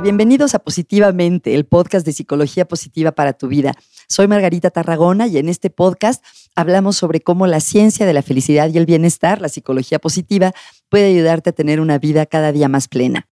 Bienvenidos 0.00 0.54
a 0.54 0.60
Positivamente, 0.60 1.56
el 1.56 1.64
podcast 1.66 2.06
de 2.06 2.12
psicología 2.12 2.68
positiva 2.68 3.12
para 3.12 3.32
tu 3.32 3.48
vida. 3.48 3.74
Soy 4.06 4.28
Margarita 4.28 4.70
Tarragona 4.70 5.26
y 5.26 5.38
en 5.38 5.48
este 5.48 5.70
podcast 5.70 6.24
hablamos 6.54 6.96
sobre 6.96 7.20
cómo 7.20 7.48
la 7.48 7.58
ciencia 7.58 8.06
de 8.06 8.12
la 8.12 8.22
felicidad 8.22 8.70
y 8.72 8.78
el 8.78 8.86
bienestar, 8.86 9.40
la 9.40 9.48
psicología 9.48 9.98
positiva, 9.98 10.52
puede 10.88 11.06
ayudarte 11.06 11.50
a 11.50 11.52
tener 11.52 11.80
una 11.80 11.98
vida 11.98 12.26
cada 12.26 12.52
día 12.52 12.68
más 12.68 12.86
plena. 12.86 13.28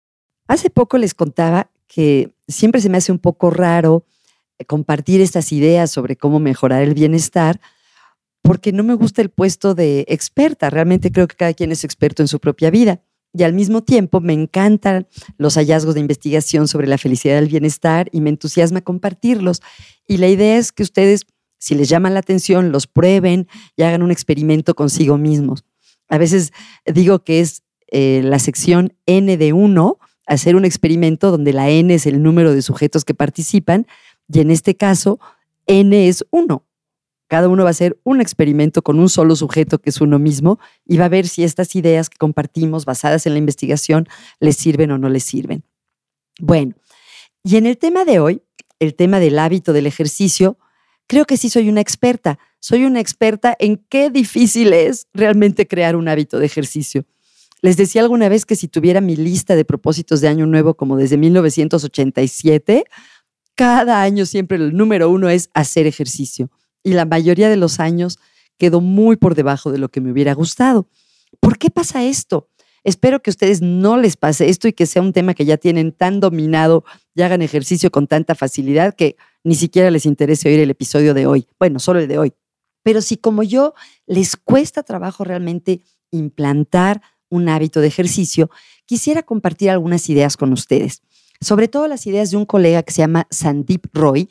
Hace 0.47 0.71
poco 0.71 0.97
les 0.97 1.13
contaba 1.13 1.69
que 1.87 2.33
siempre 2.47 2.81
se 2.81 2.89
me 2.89 2.97
hace 2.97 3.11
un 3.11 3.19
poco 3.19 3.51
raro 3.51 4.03
eh, 4.57 4.65
compartir 4.65 5.21
estas 5.21 5.51
ideas 5.51 5.91
sobre 5.91 6.15
cómo 6.15 6.39
mejorar 6.39 6.81
el 6.81 6.95
bienestar 6.95 7.59
porque 8.41 8.71
no 8.71 8.83
me 8.83 8.95
gusta 8.95 9.21
el 9.21 9.29
puesto 9.29 9.75
de 9.75 10.05
experta. 10.07 10.71
Realmente 10.71 11.11
creo 11.11 11.27
que 11.27 11.35
cada 11.35 11.53
quien 11.53 11.71
es 11.71 11.83
experto 11.83 12.23
en 12.23 12.27
su 12.27 12.39
propia 12.39 12.71
vida 12.71 13.01
y 13.37 13.43
al 13.43 13.53
mismo 13.53 13.83
tiempo 13.83 14.21
me 14.21 14.33
encantan 14.33 15.07
los 15.37 15.55
hallazgos 15.55 15.93
de 15.95 15.99
investigación 15.99 16.67
sobre 16.67 16.87
la 16.87 16.97
felicidad 16.97 17.35
y 17.35 17.43
el 17.43 17.49
bienestar 17.49 18.07
y 18.11 18.21
me 18.21 18.29
entusiasma 18.29 18.81
compartirlos. 18.81 19.61
Y 20.07 20.17
la 20.17 20.29
idea 20.29 20.57
es 20.57 20.71
que 20.71 20.83
ustedes, 20.83 21.25
si 21.57 21.75
les 21.75 21.89
llaman 21.89 22.13
la 22.13 22.21
atención, 22.21 22.71
los 22.71 22.87
prueben 22.87 23.47
y 23.75 23.83
hagan 23.83 24.03
un 24.03 24.11
experimento 24.11 24.73
consigo 24.73 25.17
mismos. 25.17 25.65
A 26.07 26.17
veces 26.17 26.53
digo 26.85 27.23
que 27.23 27.41
es 27.41 27.63
eh, 27.91 28.21
la 28.23 28.39
sección 28.39 28.93
N 29.05 29.35
de 29.35 29.53
1, 29.53 29.99
hacer 30.27 30.55
un 30.55 30.63
experimento 30.63 31.29
donde 31.29 31.51
la 31.51 31.69
N 31.69 31.93
es 31.93 32.05
el 32.05 32.23
número 32.23 32.53
de 32.53 32.61
sujetos 32.61 33.03
que 33.03 33.13
participan 33.13 33.85
y 34.31 34.39
en 34.39 34.49
este 34.49 34.75
caso 34.75 35.19
N 35.67 36.07
es 36.07 36.25
1. 36.31 36.64
Cada 37.27 37.49
uno 37.49 37.63
va 37.63 37.69
a 37.69 37.71
hacer 37.71 37.99
un 38.03 38.21
experimento 38.21 38.83
con 38.83 38.99
un 38.99 39.09
solo 39.09 39.35
sujeto 39.35 39.79
que 39.79 39.89
es 39.89 39.99
uno 39.99 40.19
mismo 40.19 40.59
y 40.85 40.97
va 40.97 41.05
a 41.05 41.09
ver 41.09 41.27
si 41.27 41.43
estas 41.43 41.75
ideas 41.75 42.09
que 42.09 42.17
compartimos 42.17 42.85
basadas 42.85 43.25
en 43.25 43.33
la 43.33 43.39
investigación 43.39 44.07
les 44.39 44.57
sirven 44.57 44.91
o 44.91 44.97
no 44.97 45.09
les 45.09 45.23
sirven. 45.23 45.63
Bueno, 46.39 46.75
y 47.43 47.57
en 47.57 47.65
el 47.65 47.77
tema 47.77 48.05
de 48.05 48.19
hoy, 48.19 48.43
el 48.79 48.93
tema 48.95 49.19
del 49.19 49.39
hábito 49.39 49.73
del 49.73 49.87
ejercicio, 49.87 50.59
creo 51.07 51.25
que 51.25 51.37
sí 51.37 51.49
soy 51.49 51.69
una 51.69 51.81
experta. 51.81 52.37
Soy 52.59 52.85
una 52.85 52.99
experta 52.99 53.55
en 53.59 53.77
qué 53.89 54.09
difícil 54.11 54.73
es 54.73 55.07
realmente 55.13 55.67
crear 55.67 55.95
un 55.95 56.07
hábito 56.07 56.37
de 56.37 56.45
ejercicio. 56.45 57.05
Les 57.61 57.77
decía 57.77 58.01
alguna 58.01 58.29
vez 58.29 58.45
que 58.45 58.55
si 58.55 58.67
tuviera 58.67 59.01
mi 59.01 59.15
lista 59.15 59.55
de 59.55 59.65
propósitos 59.65 60.21
de 60.21 60.27
año 60.27 60.45
nuevo 60.45 60.75
como 60.75 60.97
desde 60.97 61.17
1987, 61.17 62.85
cada 63.55 64.01
año 64.01 64.27
siempre 64.27 64.57
el 64.57 64.75
número 64.75 65.09
uno 65.09 65.29
es 65.29 65.49
hacer 65.53 65.87
ejercicio 65.87 66.51
y 66.85 66.93
la 66.93 67.05
mayoría 67.05 67.49
de 67.49 67.57
los 67.57 67.79
años 67.79 68.19
quedó 68.57 68.79
muy 68.79 69.17
por 69.17 69.35
debajo 69.35 69.71
de 69.71 69.79
lo 69.79 69.89
que 69.89 69.99
me 69.99 70.11
hubiera 70.11 70.33
gustado. 70.33 70.87
¿Por 71.41 71.57
qué 71.57 71.69
pasa 71.69 72.03
esto? 72.03 72.47
Espero 72.83 73.21
que 73.23 73.31
a 73.31 73.33
ustedes 73.33 73.61
no 73.63 73.97
les 73.97 74.15
pase 74.15 74.47
esto 74.47 74.67
y 74.67 74.73
que 74.73 74.85
sea 74.85 75.01
un 75.01 75.11
tema 75.11 75.33
que 75.33 75.45
ya 75.45 75.57
tienen 75.57 75.91
tan 75.91 76.19
dominado 76.19 76.85
y 77.15 77.23
hagan 77.23 77.41
ejercicio 77.41 77.89
con 77.89 78.05
tanta 78.05 78.35
facilidad 78.35 78.93
que 78.95 79.17
ni 79.43 79.55
siquiera 79.55 79.89
les 79.89 80.05
interese 80.05 80.47
oír 80.47 80.59
el 80.59 80.69
episodio 80.69 81.15
de 81.15 81.25
hoy. 81.25 81.47
Bueno, 81.57 81.79
solo 81.79 81.99
el 81.99 82.07
de 82.07 82.19
hoy. 82.19 82.33
Pero 82.83 83.01
si 83.01 83.17
como 83.17 83.41
yo 83.41 83.73
les 84.05 84.37
cuesta 84.37 84.83
trabajo 84.83 85.23
realmente 85.23 85.81
implantar 86.11 87.01
un 87.29 87.49
hábito 87.49 87.81
de 87.81 87.87
ejercicio, 87.87 88.51
quisiera 88.85 89.23
compartir 89.23 89.71
algunas 89.71 90.07
ideas 90.07 90.37
con 90.37 90.53
ustedes. 90.53 91.01
Sobre 91.41 91.67
todo 91.67 91.87
las 91.87 92.05
ideas 92.05 92.29
de 92.29 92.37
un 92.37 92.45
colega 92.45 92.83
que 92.83 92.93
se 92.93 93.01
llama 93.01 93.25
Sandeep 93.31 93.87
Roy, 93.91 94.29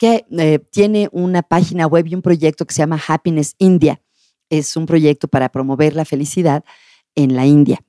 que 0.00 0.24
eh, 0.30 0.58
tiene 0.70 1.10
una 1.12 1.42
página 1.42 1.86
web 1.86 2.06
y 2.06 2.14
un 2.14 2.22
proyecto 2.22 2.66
que 2.66 2.72
se 2.72 2.78
llama 2.78 2.98
Happiness 3.06 3.54
India. 3.58 4.00
Es 4.48 4.74
un 4.74 4.86
proyecto 4.86 5.28
para 5.28 5.50
promover 5.50 5.94
la 5.94 6.06
felicidad 6.06 6.64
en 7.14 7.36
la 7.36 7.44
India. 7.44 7.84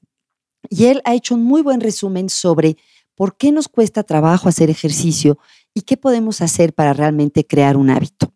Y 0.70 0.88
él 0.88 1.02
ha 1.06 1.16
hecho 1.16 1.36
un 1.36 1.44
muy 1.46 1.62
buen 1.62 1.80
resumen 1.80 2.28
sobre 2.28 2.76
por 3.16 3.38
qué 3.38 3.54
nos 3.54 3.70
cuesta 3.70 4.04
trabajo 4.04 4.50
hacer 4.50 4.70
ejercicio 4.70 5.40
y 5.74 5.84
qué 5.84 5.96
podemos 5.96 6.42
hacer 6.42 6.74
para 6.74 6.92
realmente 6.92 7.48
crear 7.48 7.78
un 7.78 7.90
hábito. 7.90 8.34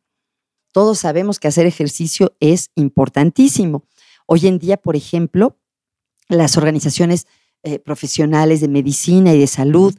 Todos 0.71 0.99
sabemos 0.99 1.37
que 1.37 1.49
hacer 1.49 1.65
ejercicio 1.65 2.33
es 2.39 2.71
importantísimo. 2.75 3.83
Hoy 4.25 4.47
en 4.47 4.57
día, 4.57 4.77
por 4.77 4.95
ejemplo, 4.95 5.57
las 6.29 6.55
organizaciones 6.55 7.27
eh, 7.63 7.79
profesionales 7.79 8.61
de 8.61 8.69
medicina 8.69 9.33
y 9.33 9.39
de 9.39 9.47
salud 9.47 9.93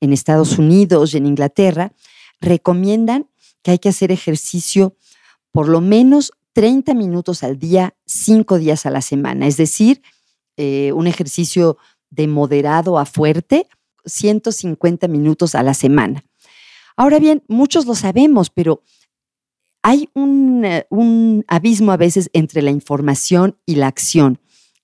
en 0.00 0.12
Estados 0.12 0.58
Unidos 0.58 1.14
y 1.14 1.16
en 1.16 1.24
Inglaterra 1.24 1.94
recomiendan 2.42 3.28
que 3.62 3.72
hay 3.72 3.78
que 3.78 3.88
hacer 3.88 4.12
ejercicio 4.12 4.96
por 5.52 5.68
lo 5.68 5.80
menos 5.80 6.32
30 6.54 6.94
minutos 6.94 7.42
al 7.42 7.58
día, 7.58 7.94
5 8.06 8.58
días 8.58 8.86
a 8.86 8.90
la 8.90 9.02
semana, 9.02 9.46
es 9.46 9.56
decir, 9.56 10.02
eh, 10.56 10.92
un 10.92 11.06
ejercicio 11.06 11.78
de 12.10 12.26
moderado 12.26 12.98
a 12.98 13.06
fuerte, 13.06 13.68
150 14.04 15.08
minutos 15.08 15.54
a 15.54 15.62
la 15.62 15.74
semana. 15.74 16.24
Ahora 16.96 17.18
bien, 17.18 17.42
muchos 17.48 17.86
lo 17.86 17.94
sabemos, 17.94 18.50
pero 18.50 18.82
hay 19.82 20.10
un, 20.14 20.64
eh, 20.64 20.86
un 20.90 21.44
abismo 21.48 21.92
a 21.92 21.96
veces 21.96 22.28
entre 22.32 22.62
la 22.62 22.70
información 22.70 23.56
y 23.64 23.76
la 23.76 23.86
acción 23.86 24.38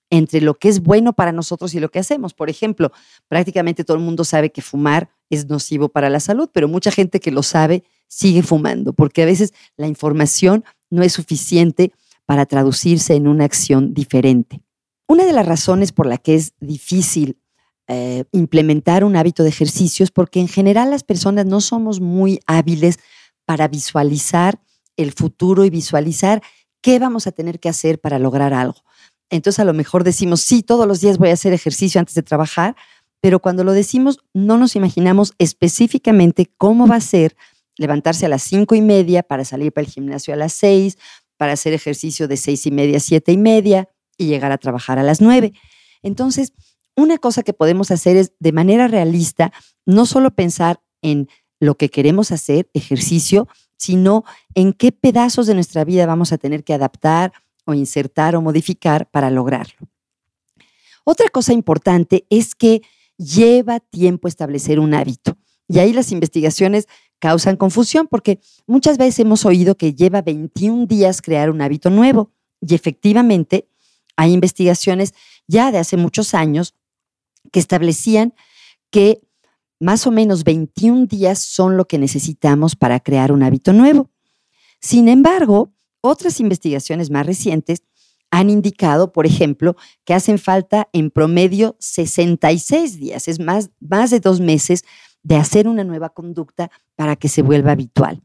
entre 0.09 0.41
lo 0.41 0.55
que 0.55 0.69
es 0.69 0.81
bueno 0.81 1.13
para 1.13 1.31
nosotros 1.31 1.73
y 1.73 1.79
lo 1.79 1.89
que 1.89 1.99
hacemos. 1.99 2.33
Por 2.33 2.49
ejemplo, 2.49 2.91
prácticamente 3.27 3.83
todo 3.83 3.97
el 3.97 4.03
mundo 4.03 4.23
sabe 4.23 4.51
que 4.51 4.61
fumar 4.61 5.09
es 5.29 5.47
nocivo 5.47 5.89
para 5.89 6.09
la 6.09 6.19
salud, 6.19 6.49
pero 6.51 6.67
mucha 6.67 6.91
gente 6.91 7.19
que 7.19 7.31
lo 7.31 7.43
sabe 7.43 7.83
sigue 8.09 8.43
fumando, 8.43 8.91
porque 8.91 9.23
a 9.23 9.25
veces 9.25 9.53
la 9.77 9.87
información 9.87 10.65
no 10.89 11.03
es 11.03 11.13
suficiente 11.13 11.93
para 12.25 12.45
traducirse 12.45 13.15
en 13.15 13.27
una 13.27 13.45
acción 13.45 13.93
diferente. 13.93 14.61
Una 15.07 15.25
de 15.25 15.33
las 15.33 15.45
razones 15.45 15.93
por 15.93 16.05
la 16.05 16.17
que 16.17 16.35
es 16.35 16.53
difícil 16.59 17.37
eh, 17.87 18.25
implementar 18.31 19.03
un 19.03 19.15
hábito 19.15 19.43
de 19.43 19.49
ejercicio 19.49 20.03
es 20.03 20.11
porque 20.11 20.39
en 20.39 20.47
general 20.47 20.91
las 20.91 21.03
personas 21.03 21.45
no 21.45 21.61
somos 21.61 22.01
muy 22.01 22.39
hábiles 22.45 22.99
para 23.45 23.67
visualizar 23.67 24.59
el 24.95 25.11
futuro 25.11 25.65
y 25.65 25.71
visualizar 25.71 26.43
qué 26.81 26.99
vamos 26.99 27.25
a 27.25 27.31
tener 27.31 27.59
que 27.59 27.69
hacer 27.69 27.99
para 27.99 28.19
lograr 28.19 28.53
algo. 28.53 28.83
Entonces 29.31 29.59
a 29.59 29.63
lo 29.63 29.73
mejor 29.73 30.03
decimos, 30.03 30.41
sí, 30.41 30.61
todos 30.61 30.87
los 30.87 31.01
días 31.01 31.17
voy 31.17 31.29
a 31.29 31.33
hacer 31.33 31.53
ejercicio 31.53 31.99
antes 31.99 32.13
de 32.15 32.23
trabajar, 32.23 32.75
pero 33.21 33.39
cuando 33.39 33.63
lo 33.63 33.73
decimos 33.73 34.19
no 34.33 34.57
nos 34.57 34.75
imaginamos 34.75 35.33
específicamente 35.39 36.51
cómo 36.57 36.87
va 36.87 36.97
a 36.97 37.01
ser 37.01 37.35
levantarse 37.79 38.25
a 38.25 38.29
las 38.29 38.43
cinco 38.43 38.75
y 38.75 38.81
media 38.81 39.23
para 39.23 39.45
salir 39.45 39.71
para 39.71 39.87
el 39.87 39.91
gimnasio 39.91 40.33
a 40.33 40.37
las 40.37 40.51
seis, 40.51 40.97
para 41.37 41.53
hacer 41.53 41.73
ejercicio 41.73 42.27
de 42.27 42.35
seis 42.35 42.65
y 42.65 42.71
media 42.71 42.99
siete 42.99 43.31
y 43.31 43.37
media 43.37 43.87
y 44.17 44.27
llegar 44.27 44.51
a 44.51 44.57
trabajar 44.57 44.99
a 44.99 45.03
las 45.03 45.21
nueve. 45.21 45.53
Entonces, 46.03 46.53
una 46.95 47.17
cosa 47.17 47.41
que 47.41 47.53
podemos 47.53 47.89
hacer 47.89 48.17
es 48.17 48.33
de 48.39 48.51
manera 48.51 48.89
realista, 48.89 49.53
no 49.85 50.05
solo 50.05 50.31
pensar 50.31 50.81
en 51.01 51.29
lo 51.61 51.75
que 51.75 51.89
queremos 51.89 52.33
hacer, 52.33 52.69
ejercicio, 52.73 53.47
sino 53.77 54.25
en 54.55 54.73
qué 54.73 54.91
pedazos 54.91 55.47
de 55.47 55.53
nuestra 55.53 55.85
vida 55.85 56.05
vamos 56.05 56.33
a 56.33 56.37
tener 56.37 56.65
que 56.65 56.73
adaptar 56.73 57.31
o 57.65 57.73
insertar 57.73 58.35
o 58.35 58.41
modificar 58.41 59.09
para 59.09 59.29
lograrlo. 59.29 59.87
Otra 61.05 61.29
cosa 61.29 61.53
importante 61.53 62.25
es 62.29 62.55
que 62.55 62.81
lleva 63.17 63.79
tiempo 63.79 64.27
establecer 64.27 64.81
un 64.81 64.93
hábito. 64.93 65.37
Y 65.69 65.79
ahí 65.79 65.93
las 65.93 66.11
investigaciones 66.11 66.87
causan 67.19 67.57
confusión 67.57 68.07
porque 68.07 68.39
muchas 68.65 68.97
veces 68.97 69.19
hemos 69.19 69.45
oído 69.45 69.75
que 69.75 69.93
lleva 69.93 70.21
21 70.21 70.85
días 70.87 71.21
crear 71.21 71.49
un 71.49 71.61
hábito 71.61 71.89
nuevo. 71.89 72.31
Y 72.61 72.75
efectivamente, 72.75 73.67
hay 74.15 74.33
investigaciones 74.33 75.13
ya 75.47 75.71
de 75.71 75.77
hace 75.77 75.97
muchos 75.97 76.33
años 76.33 76.75
que 77.51 77.59
establecían 77.59 78.33
que 78.89 79.21
más 79.79 80.05
o 80.07 80.11
menos 80.11 80.43
21 80.43 81.05
días 81.05 81.39
son 81.39 81.77
lo 81.77 81.87
que 81.87 81.97
necesitamos 81.97 82.75
para 82.75 82.99
crear 82.99 83.31
un 83.31 83.43
hábito 83.43 83.71
nuevo. 83.71 84.09
Sin 84.81 85.07
embargo, 85.07 85.73
otras 86.01 86.39
investigaciones 86.39 87.09
más 87.09 87.25
recientes 87.25 87.83
han 88.31 88.49
indicado, 88.49 89.11
por 89.11 89.25
ejemplo, 89.25 89.75
que 90.05 90.13
hacen 90.13 90.37
falta 90.37 90.87
en 90.93 91.09
promedio 91.09 91.75
66 91.79 92.99
días, 92.99 93.27
es 93.27 93.39
más, 93.39 93.71
más 93.79 94.11
de 94.11 94.19
dos 94.19 94.39
meses 94.39 94.83
de 95.23 95.35
hacer 95.35 95.67
una 95.67 95.83
nueva 95.83 96.09
conducta 96.09 96.71
para 96.95 97.15
que 97.15 97.29
se 97.29 97.41
vuelva 97.41 97.71
habitual. 97.71 98.21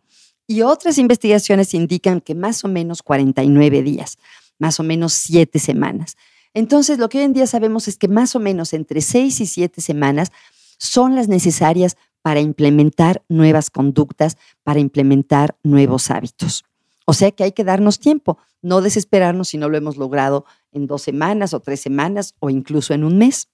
Y 0.46 0.62
otras 0.62 0.98
investigaciones 0.98 1.74
indican 1.74 2.20
que 2.20 2.34
más 2.34 2.64
o 2.64 2.68
menos 2.68 3.02
49 3.02 3.82
días, 3.82 4.18
más 4.58 4.78
o 4.78 4.82
menos 4.82 5.12
siete 5.12 5.58
semanas. 5.58 6.16
Entonces, 6.52 6.98
lo 6.98 7.08
que 7.08 7.18
hoy 7.18 7.24
en 7.24 7.32
día 7.32 7.46
sabemos 7.46 7.88
es 7.88 7.96
que 7.96 8.08
más 8.08 8.36
o 8.36 8.40
menos 8.40 8.72
entre 8.72 9.00
seis 9.00 9.40
y 9.40 9.46
siete 9.46 9.80
semanas 9.80 10.30
son 10.78 11.14
las 11.14 11.28
necesarias 11.28 11.96
para 12.22 12.40
implementar 12.40 13.22
nuevas 13.28 13.70
conductas, 13.70 14.38
para 14.62 14.80
implementar 14.80 15.56
nuevos 15.62 16.10
hábitos. 16.10 16.64
O 17.06 17.12
sea 17.12 17.30
que 17.32 17.44
hay 17.44 17.52
que 17.52 17.64
darnos 17.64 17.98
tiempo, 17.98 18.38
no 18.62 18.80
desesperarnos 18.80 19.48
si 19.48 19.58
no 19.58 19.68
lo 19.68 19.76
hemos 19.76 19.96
logrado 19.96 20.46
en 20.72 20.86
dos 20.86 21.02
semanas 21.02 21.52
o 21.52 21.60
tres 21.60 21.80
semanas 21.80 22.34
o 22.38 22.48
incluso 22.48 22.94
en 22.94 23.04
un 23.04 23.18
mes. 23.18 23.48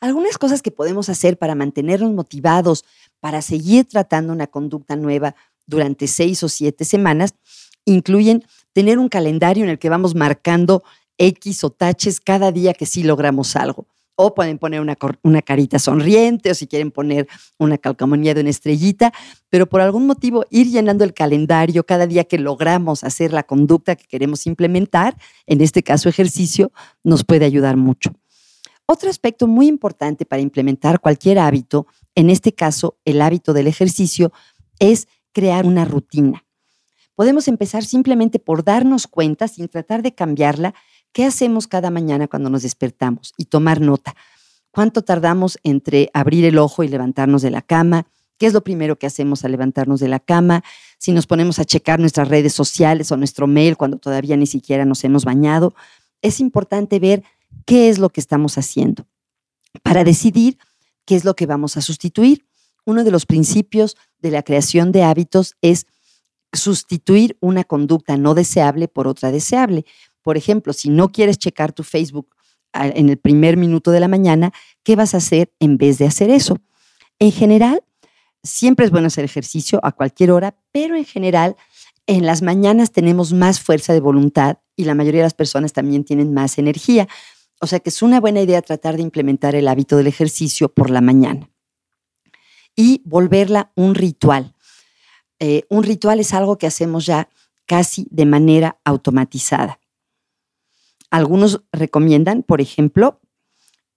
Algunas 0.00 0.38
cosas 0.38 0.62
que 0.62 0.70
podemos 0.70 1.08
hacer 1.08 1.38
para 1.38 1.54
mantenernos 1.54 2.12
motivados, 2.12 2.84
para 3.20 3.42
seguir 3.42 3.86
tratando 3.86 4.32
una 4.32 4.46
conducta 4.46 4.96
nueva 4.96 5.34
durante 5.66 6.06
seis 6.06 6.42
o 6.42 6.48
siete 6.48 6.84
semanas, 6.84 7.34
incluyen 7.84 8.44
tener 8.72 8.98
un 8.98 9.08
calendario 9.08 9.64
en 9.64 9.70
el 9.70 9.78
que 9.78 9.88
vamos 9.88 10.14
marcando 10.14 10.82
X 11.18 11.64
o 11.64 11.70
taches 11.70 12.20
cada 12.20 12.52
día 12.52 12.74
que 12.74 12.86
sí 12.86 13.02
logramos 13.02 13.56
algo. 13.56 13.86
o 14.18 14.34
pueden 14.34 14.56
poner 14.56 14.80
una, 14.80 14.96
una, 15.22 15.42
carita 15.42 15.78
sonriente 15.78 16.50
o 16.50 16.54
si 16.54 16.66
quieren 16.66 16.90
poner 16.90 17.28
una 17.58 17.76
calcamonía 17.76 18.32
de 18.32 18.40
una 18.40 18.48
estrellita, 18.48 19.12
pero 19.50 19.66
por 19.66 19.82
algún 19.82 20.06
motivo 20.06 20.46
ir 20.48 20.68
llenando 20.68 21.04
el 21.04 21.12
calendario 21.12 21.84
cada 21.84 22.06
día 22.06 22.24
que 22.24 22.38
logramos 22.38 23.04
hacer 23.04 23.34
la 23.34 23.42
conducta 23.42 23.94
que 23.94 24.06
queremos 24.06 24.46
implementar, 24.46 25.18
en 25.46 25.60
este 25.60 25.82
caso 25.82 26.08
ejercicio, 26.08 26.72
nos 27.04 27.24
puede 27.24 27.44
ayudar 27.44 27.76
mucho. 27.76 28.14
Otro 28.86 29.10
aspecto 29.10 29.48
muy 29.48 29.66
importante 29.66 30.24
para 30.24 30.42
implementar 30.42 31.00
cualquier 31.00 31.40
hábito, 31.40 31.86
en 32.14 32.30
este 32.30 32.52
caso 32.52 32.96
el 33.04 33.20
hábito 33.20 33.52
del 33.52 33.66
ejercicio, 33.66 34.32
es 34.78 35.08
crear 35.32 35.66
una 35.66 35.84
rutina. 35.84 36.44
Podemos 37.16 37.48
empezar 37.48 37.84
simplemente 37.84 38.38
por 38.38 38.62
darnos 38.62 39.06
cuenta, 39.06 39.48
sin 39.48 39.68
tratar 39.68 40.02
de 40.02 40.14
cambiarla, 40.14 40.74
qué 41.12 41.24
hacemos 41.24 41.66
cada 41.66 41.90
mañana 41.90 42.28
cuando 42.28 42.48
nos 42.48 42.62
despertamos 42.62 43.32
y 43.36 43.46
tomar 43.46 43.80
nota. 43.80 44.14
¿Cuánto 44.70 45.02
tardamos 45.02 45.58
entre 45.62 46.10
abrir 46.12 46.44
el 46.44 46.58
ojo 46.58 46.84
y 46.84 46.88
levantarnos 46.88 47.42
de 47.42 47.50
la 47.50 47.62
cama? 47.62 48.06
¿Qué 48.38 48.46
es 48.46 48.52
lo 48.52 48.62
primero 48.62 48.98
que 48.98 49.06
hacemos 49.06 49.44
al 49.44 49.52
levantarnos 49.52 49.98
de 49.98 50.08
la 50.08 50.20
cama? 50.20 50.62
Si 50.98 51.12
nos 51.12 51.26
ponemos 51.26 51.58
a 51.58 51.64
checar 51.64 51.98
nuestras 51.98 52.28
redes 52.28 52.52
sociales 52.52 53.10
o 53.10 53.16
nuestro 53.16 53.46
mail 53.46 53.78
cuando 53.78 53.96
todavía 53.96 54.36
ni 54.36 54.46
siquiera 54.46 54.84
nos 54.84 55.02
hemos 55.04 55.24
bañado, 55.24 55.74
es 56.20 56.38
importante 56.38 56.98
ver 56.98 57.22
qué 57.64 57.88
es 57.88 57.98
lo 57.98 58.10
que 58.10 58.20
estamos 58.20 58.58
haciendo 58.58 59.06
para 59.82 60.04
decidir 60.04 60.58
qué 61.04 61.16
es 61.16 61.24
lo 61.24 61.34
que 61.34 61.46
vamos 61.46 61.76
a 61.76 61.82
sustituir. 61.82 62.46
Uno 62.84 63.04
de 63.04 63.10
los 63.10 63.26
principios 63.26 63.96
de 64.18 64.30
la 64.30 64.42
creación 64.42 64.92
de 64.92 65.02
hábitos 65.02 65.54
es 65.60 65.86
sustituir 66.52 67.36
una 67.40 67.64
conducta 67.64 68.16
no 68.16 68.34
deseable 68.34 68.88
por 68.88 69.06
otra 69.06 69.30
deseable. 69.30 69.84
Por 70.22 70.36
ejemplo, 70.36 70.72
si 70.72 70.90
no 70.90 71.10
quieres 71.10 71.38
checar 71.38 71.72
tu 71.72 71.82
Facebook 71.82 72.34
en 72.72 73.08
el 73.08 73.16
primer 73.16 73.56
minuto 73.56 73.90
de 73.90 74.00
la 74.00 74.08
mañana, 74.08 74.52
¿qué 74.82 74.96
vas 74.96 75.14
a 75.14 75.18
hacer 75.18 75.52
en 75.60 75.78
vez 75.78 75.98
de 75.98 76.06
hacer 76.06 76.30
eso? 76.30 76.58
En 77.18 77.32
general, 77.32 77.82
siempre 78.42 78.84
es 78.84 78.90
bueno 78.90 79.06
hacer 79.06 79.24
ejercicio 79.24 79.80
a 79.82 79.92
cualquier 79.92 80.30
hora, 80.30 80.56
pero 80.72 80.96
en 80.96 81.04
general, 81.04 81.56
en 82.06 82.26
las 82.26 82.42
mañanas 82.42 82.92
tenemos 82.92 83.32
más 83.32 83.60
fuerza 83.60 83.92
de 83.92 84.00
voluntad 84.00 84.58
y 84.76 84.84
la 84.84 84.94
mayoría 84.94 85.20
de 85.20 85.26
las 85.26 85.34
personas 85.34 85.72
también 85.72 86.04
tienen 86.04 86.34
más 86.34 86.58
energía. 86.58 87.08
O 87.60 87.66
sea 87.66 87.80
que 87.80 87.90
es 87.90 88.02
una 88.02 88.20
buena 88.20 88.40
idea 88.40 88.60
tratar 88.62 88.96
de 88.96 89.02
implementar 89.02 89.54
el 89.54 89.68
hábito 89.68 89.96
del 89.96 90.06
ejercicio 90.06 90.68
por 90.68 90.90
la 90.90 91.00
mañana 91.00 91.50
y 92.76 93.00
volverla 93.04 93.72
un 93.74 93.94
ritual. 93.94 94.54
Eh, 95.38 95.62
un 95.70 95.82
ritual 95.82 96.20
es 96.20 96.34
algo 96.34 96.58
que 96.58 96.66
hacemos 96.66 97.06
ya 97.06 97.28
casi 97.66 98.06
de 98.10 98.26
manera 98.26 98.78
automatizada. 98.84 99.80
Algunos 101.10 101.62
recomiendan, 101.72 102.42
por 102.42 102.60
ejemplo, 102.60 103.20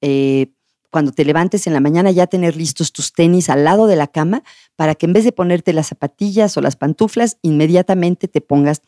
eh, 0.01 0.53
cuando 0.89 1.11
te 1.11 1.25
levantes 1.25 1.67
en 1.67 1.73
la 1.73 1.79
mañana 1.81 2.11
ya 2.11 2.27
tener 2.27 2.55
listos 2.55 2.91
tus 2.91 3.13
tenis 3.13 3.49
al 3.49 3.63
lado 3.63 3.87
de 3.87 3.95
la 3.95 4.07
cama 4.07 4.43
para 4.75 4.95
que 4.95 5.05
en 5.05 5.13
vez 5.13 5.23
de 5.23 5.31
ponerte 5.31 5.73
las 5.73 5.87
zapatillas 5.87 6.57
o 6.57 6.61
las 6.61 6.75
pantuflas, 6.75 7.37
inmediatamente 7.41 8.27
te 8.27 8.41
pongas 8.41 8.81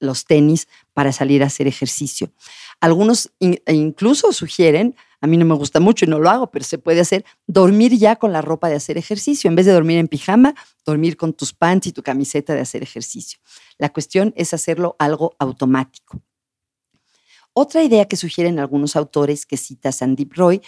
los 0.00 0.24
tenis 0.24 0.68
para 0.92 1.12
salir 1.12 1.42
a 1.42 1.46
hacer 1.46 1.66
ejercicio. 1.66 2.30
Algunos 2.84 3.32
e 3.40 3.72
incluso 3.72 4.30
sugieren, 4.34 4.94
a 5.22 5.26
mí 5.26 5.38
no 5.38 5.46
me 5.46 5.54
gusta 5.54 5.80
mucho 5.80 6.04
y 6.04 6.08
no 6.08 6.18
lo 6.18 6.28
hago, 6.28 6.50
pero 6.50 6.66
se 6.66 6.76
puede 6.76 7.00
hacer, 7.00 7.24
dormir 7.46 7.96
ya 7.96 8.16
con 8.16 8.30
la 8.30 8.42
ropa 8.42 8.68
de 8.68 8.74
hacer 8.74 8.98
ejercicio. 8.98 9.48
En 9.48 9.56
vez 9.56 9.64
de 9.64 9.72
dormir 9.72 9.96
en 9.96 10.06
pijama, 10.06 10.54
dormir 10.84 11.16
con 11.16 11.32
tus 11.32 11.54
pants 11.54 11.86
y 11.86 11.92
tu 11.92 12.02
camiseta 12.02 12.52
de 12.52 12.60
hacer 12.60 12.82
ejercicio. 12.82 13.38
La 13.78 13.90
cuestión 13.90 14.34
es 14.36 14.52
hacerlo 14.52 14.96
algo 14.98 15.34
automático. 15.38 16.20
Otra 17.54 17.82
idea 17.82 18.04
que 18.04 18.18
sugieren 18.18 18.58
algunos 18.58 18.96
autores 18.96 19.46
que 19.46 19.56
cita 19.56 19.90
Sandeep 19.90 20.34
Roy 20.34 20.60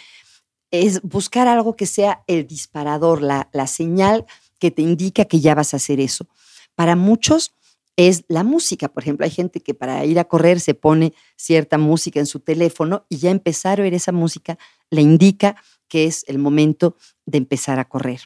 es 0.71 1.03
buscar 1.03 1.47
algo 1.47 1.75
que 1.75 1.85
sea 1.85 2.23
el 2.25 2.47
disparador, 2.47 3.21
la, 3.21 3.47
la 3.53 3.67
señal 3.67 4.25
que 4.57 4.71
te 4.71 4.81
indica 4.81 5.25
que 5.25 5.39
ya 5.39 5.53
vas 5.53 5.75
a 5.75 5.77
hacer 5.77 5.99
eso. 5.99 6.25
Para 6.73 6.95
muchos, 6.95 7.53
es 7.97 8.23
la 8.29 8.43
música. 8.43 8.87
Por 8.87 9.03
ejemplo, 9.03 9.25
hay 9.25 9.31
gente 9.31 9.59
que 9.59 9.73
para 9.73 10.05
ir 10.05 10.19
a 10.19 10.25
correr 10.25 10.61
se 10.61 10.75
pone 10.75 11.13
cierta 11.35 11.77
música 11.77 12.19
en 12.19 12.27
su 12.27 12.39
teléfono 12.39 13.05
y 13.09 13.17
ya 13.17 13.31
empezar 13.31 13.79
a 13.79 13.83
oír 13.83 13.93
esa 13.93 14.13
música 14.13 14.57
le 14.89 15.01
indica 15.01 15.61
que 15.89 16.05
es 16.05 16.23
el 16.27 16.37
momento 16.37 16.95
de 17.25 17.39
empezar 17.39 17.79
a 17.79 17.89
correr. 17.89 18.21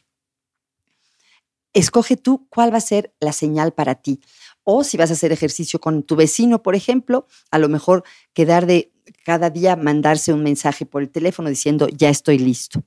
Escoge 1.72 2.18
tú 2.18 2.46
cuál 2.50 2.72
va 2.72 2.78
a 2.78 2.82
ser 2.82 3.14
la 3.18 3.32
señal 3.32 3.72
para 3.72 3.94
ti. 3.96 4.20
O 4.62 4.84
si 4.84 4.98
vas 4.98 5.10
a 5.10 5.14
hacer 5.14 5.32
ejercicio 5.32 5.80
con 5.80 6.02
tu 6.02 6.16
vecino, 6.16 6.62
por 6.62 6.74
ejemplo, 6.74 7.26
a 7.50 7.58
lo 7.58 7.68
mejor 7.68 8.04
quedar 8.34 8.66
de 8.66 8.92
cada 9.24 9.48
día 9.48 9.74
mandarse 9.74 10.34
un 10.34 10.42
mensaje 10.42 10.84
por 10.84 11.02
el 11.02 11.10
teléfono 11.10 11.48
diciendo, 11.48 11.88
ya 11.88 12.10
estoy 12.10 12.38
listo. 12.38 12.84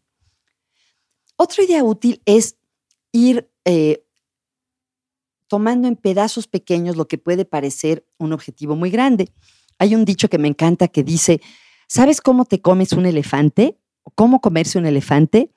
Otra 1.35 1.63
idea 1.63 1.83
útil 1.83 2.21
es 2.25 2.57
ir 3.11 3.49
eh, 3.65 4.04
tomando 5.47 5.88
en 5.88 5.95
pedazos 5.95 6.47
pequeños 6.47 6.95
lo 6.95 7.07
que 7.07 7.18
puede 7.18 7.45
parecer 7.45 8.06
un 8.18 8.33
objetivo 8.33 8.75
muy 8.75 8.89
grande. 8.89 9.30
Hay 9.77 9.95
un 9.95 10.06
dicho 10.06 10.30
que 10.30 10.38
me 10.38 10.47
encanta 10.47 10.88
que 10.88 11.03
dice, 11.03 11.42
¿sabes 11.88 12.21
cómo 12.21 12.45
te 12.45 12.62
comes 12.62 12.94
un 12.94 13.06
elefante? 13.06 13.77
¿Cómo 14.15 14.42
comerse 14.42 14.77
un 14.77 14.86
elefante? 14.86 15.51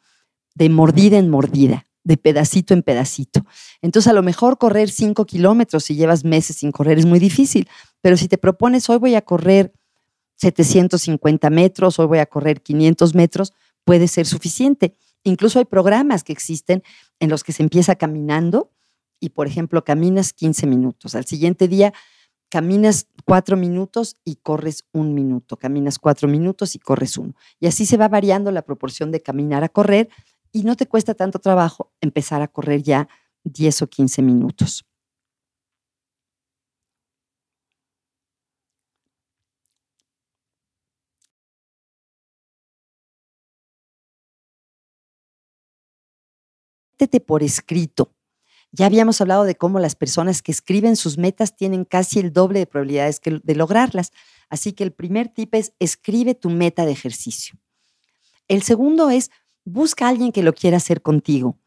De 0.54 0.68
mordida 0.68 1.18
en 1.18 1.30
mordida, 1.30 1.86
de 2.04 2.16
pedacito 2.16 2.74
en 2.74 2.82
pedacito. 2.82 3.44
Entonces, 3.80 4.10
a 4.10 4.14
lo 4.14 4.22
mejor 4.22 4.58
correr 4.58 4.90
cinco 4.90 5.24
kilómetros 5.24 5.84
si 5.84 5.94
llevas 5.94 6.24
meses 6.24 6.56
sin 6.56 6.72
correr 6.72 6.98
es 6.98 7.06
muy 7.06 7.18
difícil, 7.18 7.68
pero 8.00 8.16
si 8.16 8.28
te 8.28 8.38
propones, 8.38 8.88
hoy 8.90 8.98
voy 8.98 9.14
a 9.14 9.22
correr 9.22 9.72
750 10.36 11.50
metros, 11.50 11.98
hoy 11.98 12.06
voy 12.06 12.18
a 12.18 12.26
correr 12.26 12.62
500 12.62 13.14
metros, 13.14 13.52
puede 13.84 14.08
ser 14.08 14.26
suficiente. 14.26 14.94
Incluso 15.24 15.58
hay 15.58 15.64
programas 15.64 16.22
que 16.22 16.32
existen 16.32 16.82
en 17.18 17.28
los 17.28 17.42
que 17.42 17.52
se 17.52 17.62
empieza 17.62 17.96
caminando 17.96 18.70
y, 19.20 19.30
por 19.30 19.46
ejemplo, 19.46 19.84
caminas 19.84 20.32
15 20.32 20.66
minutos. 20.66 21.14
Al 21.14 21.26
siguiente 21.26 21.68
día 21.68 21.92
caminas 22.50 23.08
cuatro 23.24 23.56
minutos 23.56 24.16
y 24.24 24.36
corres 24.36 24.84
un 24.92 25.14
minuto. 25.14 25.58
Caminas 25.58 25.98
cuatro 25.98 26.28
minutos 26.28 26.74
y 26.74 26.78
corres 26.78 27.18
uno. 27.18 27.34
Y 27.60 27.66
así 27.66 27.86
se 27.86 27.96
va 27.96 28.08
variando 28.08 28.50
la 28.50 28.62
proporción 28.62 29.12
de 29.12 29.22
caminar 29.22 29.64
a 29.64 29.68
correr 29.68 30.08
y 30.52 30.62
no 30.62 30.76
te 30.76 30.86
cuesta 30.86 31.14
tanto 31.14 31.38
trabajo 31.38 31.92
empezar 32.00 32.42
a 32.42 32.48
correr 32.48 32.82
ya 32.82 33.08
10 33.44 33.82
o 33.82 33.86
15 33.88 34.22
minutos. 34.22 34.84
por 47.20 47.42
escrito 47.42 48.17
ya 48.72 48.86
habíamos 48.86 49.20
hablado 49.20 49.44
de 49.44 49.56
cómo 49.56 49.78
las 49.78 49.94
personas 49.94 50.42
que 50.42 50.52
escriben 50.52 50.96
sus 50.96 51.18
metas 51.18 51.56
tienen 51.56 51.84
casi 51.84 52.20
el 52.20 52.32
doble 52.32 52.58
de 52.58 52.66
probabilidades 52.66 53.20
de 53.22 53.54
lograrlas. 53.54 54.12
Así 54.50 54.72
que 54.72 54.84
el 54.84 54.92
primer 54.92 55.28
tip 55.28 55.54
es 55.54 55.72
escribe 55.78 56.34
tu 56.34 56.50
meta 56.50 56.84
de 56.84 56.92
ejercicio. 56.92 57.58
El 58.46 58.62
segundo 58.62 59.10
es 59.10 59.30
busca 59.64 60.06
a 60.06 60.08
alguien 60.10 60.32
que 60.32 60.42
lo 60.42 60.54
quiera 60.54 60.78
hacer 60.78 61.02
contigo. 61.02 61.58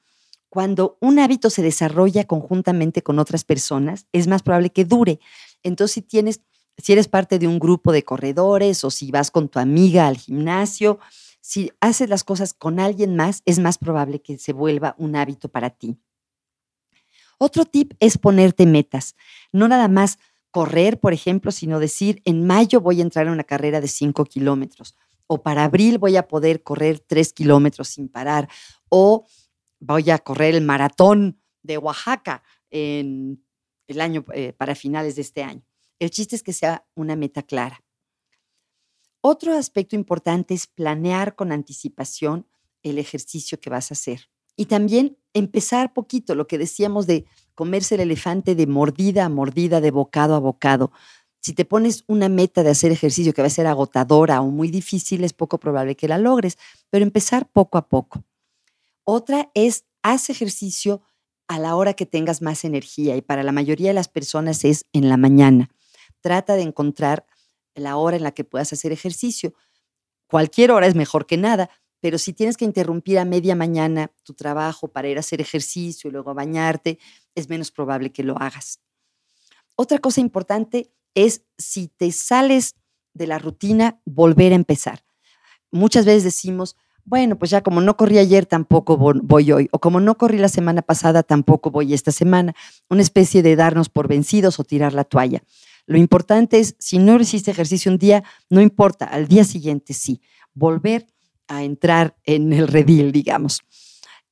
Cuando 0.50 0.98
un 1.00 1.17
hábito 1.20 1.50
se 1.50 1.62
desarrolla 1.62 2.25
conjuntamente 2.25 3.01
con 3.01 3.20
otras 3.20 3.46
personas, 3.46 4.05
es 4.12 4.27
más 4.27 4.43
probable 4.43 4.72
que 4.72 4.84
dure. 4.84 5.20
Entonces, 5.63 5.93
si 5.93 6.01
tienes, 6.01 6.41
si 6.77 6.91
eres 6.91 7.08
parte 7.08 7.39
de 7.39 7.48
un 7.48 7.58
grupo 7.58 7.91
de 7.91 8.03
corredores 8.03 8.84
o 8.84 8.91
si 8.91 9.12
vas 9.12 9.31
con 9.31 9.48
tu 9.48 9.60
amiga 9.60 10.08
al 10.08 10.17
gimnasio, 10.17 11.00
si 11.39 11.72
haces 11.79 12.10
las 12.10 12.24
cosas 12.24 12.53
con 12.53 12.79
alguien 12.79 13.15
más, 13.15 13.41
es 13.46 13.60
más 13.60 13.77
probable 13.77 14.22
que 14.22 14.38
se 14.38 14.51
vuelva 14.53 14.96
un 14.98 15.15
hábito 15.15 15.48
para 15.48 15.70
ti. 15.70 15.98
Otro 17.43 17.65
tip 17.65 17.93
es 18.00 18.19
ponerte 18.19 18.67
metas. 18.67 19.15
No 19.51 19.67
nada 19.67 19.88
más 19.88 20.19
correr, 20.51 21.00
por 21.00 21.12
ejemplo, 21.12 21.51
sino 21.51 21.79
decir, 21.79 22.21
en 22.24 22.45
mayo 22.45 22.81
voy 22.81 23.00
a 23.00 23.01
entrar 23.01 23.25
en 23.25 23.33
una 23.33 23.43
carrera 23.43 23.81
de 23.81 23.88
5 23.88 24.25
kilómetros, 24.25 24.95
o 25.25 25.41
para 25.41 25.63
abril 25.63 25.98
voy 25.98 26.17
a 26.17 26.27
poder 26.27 26.62
correr 26.62 27.00
3 27.00 27.33
kilómetros 27.33 27.88
sin 27.88 28.10
parar, 28.10 28.48
o 28.89 29.25
voy 29.79 30.12
a 30.12 30.19
correr 30.19 30.53
el 30.53 30.63
maratón 30.63 31.41
de 31.63 31.79
Oaxaca 31.79 32.43
en 32.69 33.43
el 33.88 34.01
año, 34.01 34.24
eh, 34.36 34.53
para 34.53 34.75
finales 34.75 35.15
de 35.15 35.24
este 35.24 35.41
año. 35.41 35.63
El 35.98 36.12
chiste 36.12 36.36
es 36.36 36.43
que 36.43 36.53
sea 36.53 36.86
una 36.93 37.15
meta 37.15 37.41
clara. 37.41 37.83
Otro 39.21 39.55
aspecto 39.55 39.95
importante 39.95 40.53
es 40.53 40.67
planear 40.67 41.33
con 41.33 41.51
anticipación 41.51 42.48
el 42.83 43.00
ejercicio 43.00 43.60
que 43.60 43.71
vas 43.71 43.89
a 43.89 43.95
hacer. 43.95 44.29
Y 44.55 44.65
también 44.65 45.17
empezar 45.34 45.93
poquito, 45.93 46.36
lo 46.36 46.48
que 46.48 46.58
decíamos 46.58 47.08
de 47.08 47.25
comerse 47.55 47.96
el 47.96 48.01
elefante 48.01 48.55
de 48.55 48.67
mordida 48.67 49.25
a 49.25 49.29
mordida, 49.29 49.81
de 49.81 49.91
bocado 49.91 50.36
a 50.36 50.39
bocado. 50.39 50.91
Si 51.41 51.53
te 51.53 51.65
pones 51.65 52.03
una 52.08 52.29
meta 52.29 52.63
de 52.63 52.70
hacer 52.70 52.91
ejercicio 52.91 53.34
que 53.34 53.41
va 53.41 53.48
a 53.48 53.51
ser 53.51 53.67
agotadora 53.67 54.41
o 54.41 54.48
muy 54.48 54.70
difícil, 54.70 55.24
es 55.24 55.34
poco 55.34 55.60
probable 55.60 55.96
que 55.96 56.08
la 56.08 56.17
logres, 56.17 56.58
pero 56.89 57.03
empezar 57.03 57.50
poco 57.51 57.77
a 57.77 57.88
poco. 57.88 58.24
Otra 59.03 59.50
es, 59.55 59.86
haz 60.03 60.29
ejercicio 60.29 61.01
a 61.48 61.60
la 61.60 61.75
hora 61.75 61.93
que 61.93 62.05
tengas 62.05 62.41
más 62.41 62.63
energía 62.63 63.15
y 63.17 63.22
para 63.22 63.43
la 63.43 63.51
mayoría 63.51 63.89
de 63.89 63.93
las 63.93 64.08
personas 64.08 64.63
es 64.63 64.86
en 64.93 65.10
la 65.10 65.17
mañana. 65.17 65.70
Trata 66.22 66.53
de 66.53 66.62
encontrar 66.62 67.25
la 67.75 67.98
hora 67.98 68.17
en 68.17 68.24
la 68.24 68.31
que 68.31 68.43
puedas 68.43 68.72
hacer 68.74 68.91
ejercicio. 68.91 69.53
cualquier 70.27 70.72
hora 70.72 70.88
es 70.88 70.96
mejor 70.96 71.25
que 71.25 71.36
nada, 71.36 71.70
pero 72.01 72.17
si 72.17 72.34
tienes 72.34 72.58
que 72.58 72.65
interrumpir 72.65 73.20
a 73.20 73.25
media 73.25 73.55
mañana 73.55 74.12
tu 74.24 74.34
trabajo 74.34 74.89
para 74.89 75.08
ir 75.08 75.17
a 75.17 75.22
hacer 75.22 75.39
ejercicio 75.39 76.10
y 76.10 76.12
luego 76.12 76.34
bañarte, 76.34 77.00
es 77.36 77.48
menos 77.48 77.72
probable 77.72 78.12
que 78.12 78.24
lo 78.24 78.38
hagas. 78.38 78.81
Otra 79.75 80.00
cosa 80.00 80.20
importante 80.20 80.91
es 81.15 81.43
si 81.58 81.88
te 81.88 82.12
sales 82.12 82.75
de 83.13 83.27
la 83.27 83.39
rutina, 83.39 84.01
volver 84.05 84.51
a 84.51 84.55
empezar. 84.55 85.03
Muchas 85.72 86.05
veces 86.05 86.24
decimos, 86.24 86.75
bueno, 87.03 87.38
pues 87.38 87.51
ya 87.51 87.62
como 87.62 87.81
no 87.81 87.98
corrí 87.98 88.17
ayer, 88.17 88.46
tampoco 88.46 88.98
voy 88.98 89.51
hoy, 89.51 89.70
o 89.72 89.79
como 89.79 90.00
no 90.00 90.17
corrí 90.17 90.38
la 90.38 90.50
semana 90.50 90.81
pasada, 90.81 91.24
tampoco 91.24 91.72
voy 91.72 91.93
esta 91.93 92.12
semana. 92.12 92.53
Una 92.89 93.01
especie 93.01 93.41
de 93.41 93.55
darnos 93.55 93.89
por 93.89 94.08
vencidos 94.08 94.60
o 94.60 94.63
tirar 94.63 94.93
la 94.93 95.03
toalla. 95.03 95.43
Lo 95.86 95.98
importante 95.98 96.60
es, 96.60 96.75
si 96.79 97.00
no 97.00 97.20
hiciste 97.20 97.51
ejercicio 97.51 97.91
un 97.91 97.98
día, 97.98 98.24
no 98.50 98.62
importa, 98.62 99.05
al 99.05 99.27
día 99.27 99.43
siguiente 99.43 99.93
sí, 99.93 100.22
volver 100.53 101.03
a 101.03 101.20
entrar 101.60 102.17
en 102.24 102.53
el 102.53 102.67
redil, 102.67 103.12
digamos. 103.12 103.62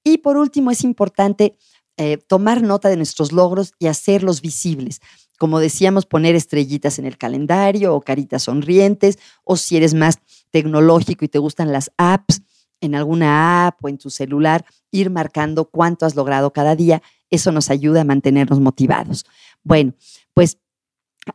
Y 0.04 0.20
por 0.20 0.38
último, 0.38 0.72
es 0.72 0.84
importante 0.84 1.58
eh, 1.98 2.18
tomar 2.18 2.62
nota 2.62 2.90
de 2.90 2.98
nuestros 2.98 3.32
logros 3.32 3.74
y 3.78 3.88
hacerlos 3.88 4.42
visibles. 4.42 5.02
Como 5.38 5.60
decíamos, 5.60 6.06
poner 6.06 6.36
estrellitas 6.36 7.00
en 7.00 7.06
el 7.06 7.18
calendario 7.18 7.94
o 7.94 8.02
caritas 8.02 8.44
sonrientes, 8.44 9.20
o 9.44 9.58
si 9.58 9.78
eres 9.78 9.94
más 9.94 10.20
tecnológico 10.52 11.26
y 11.26 11.28
te 11.28 11.40
gustan 11.40 11.72
las 11.72 11.92
apps, 11.98 12.42
en 12.82 12.96
alguna 12.96 13.68
app 13.68 13.84
o 13.84 13.90
en 13.90 13.98
tu 13.98 14.10
celular, 14.10 14.66
ir 14.92 15.10
marcando 15.10 15.66
cuánto 15.66 16.06
has 16.06 16.16
logrado 16.16 16.54
cada 16.54 16.76
día. 16.76 17.02
Eso 17.30 17.52
nos 17.52 17.70
ayuda 17.70 18.02
a 18.02 18.06
mantenernos 18.06 18.60
motivados. 18.60 19.26
Bueno, 19.64 19.94
pues 20.34 20.58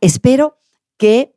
espero 0.01 0.57
que 0.97 1.35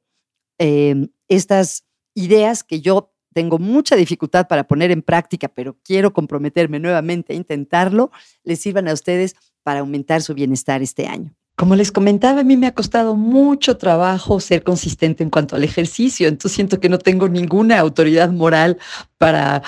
em, 0.59 1.09
estas 1.29 1.85
ideas 2.15 2.65
que 2.65 2.81
yo 2.81 3.13
tengo 3.39 3.61
mucha 3.61 3.95
dificultad 3.95 4.49
para 4.49 4.65
poner 4.65 4.91
en 4.91 5.01
práctica, 5.01 5.47
pero 5.47 5.77
quiero 5.85 6.13
comprometerme 6.13 6.81
nuevamente 6.81 7.35
a 7.35 7.37
intentarlo, 7.37 8.11
les 8.43 8.59
sirvan 8.59 8.89
a 8.89 8.93
ustedes 8.93 9.37
para 9.63 9.79
aumentar 9.79 10.23
su 10.23 10.35
bienestar 10.35 10.83
este 10.83 11.07
año. 11.07 11.33
Como 11.55 11.77
les 11.77 11.93
comentaba, 11.93 12.41
a 12.41 12.43
mí 12.43 12.57
me 12.57 12.67
ha 12.67 12.75
costado 12.75 13.15
mucho 13.15 13.77
trabajo 13.77 14.41
ser 14.41 14.65
consistente 14.65 15.23
en 15.23 15.31
cuanto 15.31 15.55
al 15.55 15.63
ejercicio, 15.63 16.27
entonces 16.27 16.57
siento 16.57 16.81
que 16.81 16.89
no 16.89 16.99
tengo 16.99 17.29
ninguna 17.29 17.79
autoridad 17.79 18.33
moral 18.33 18.77
para 19.19 19.63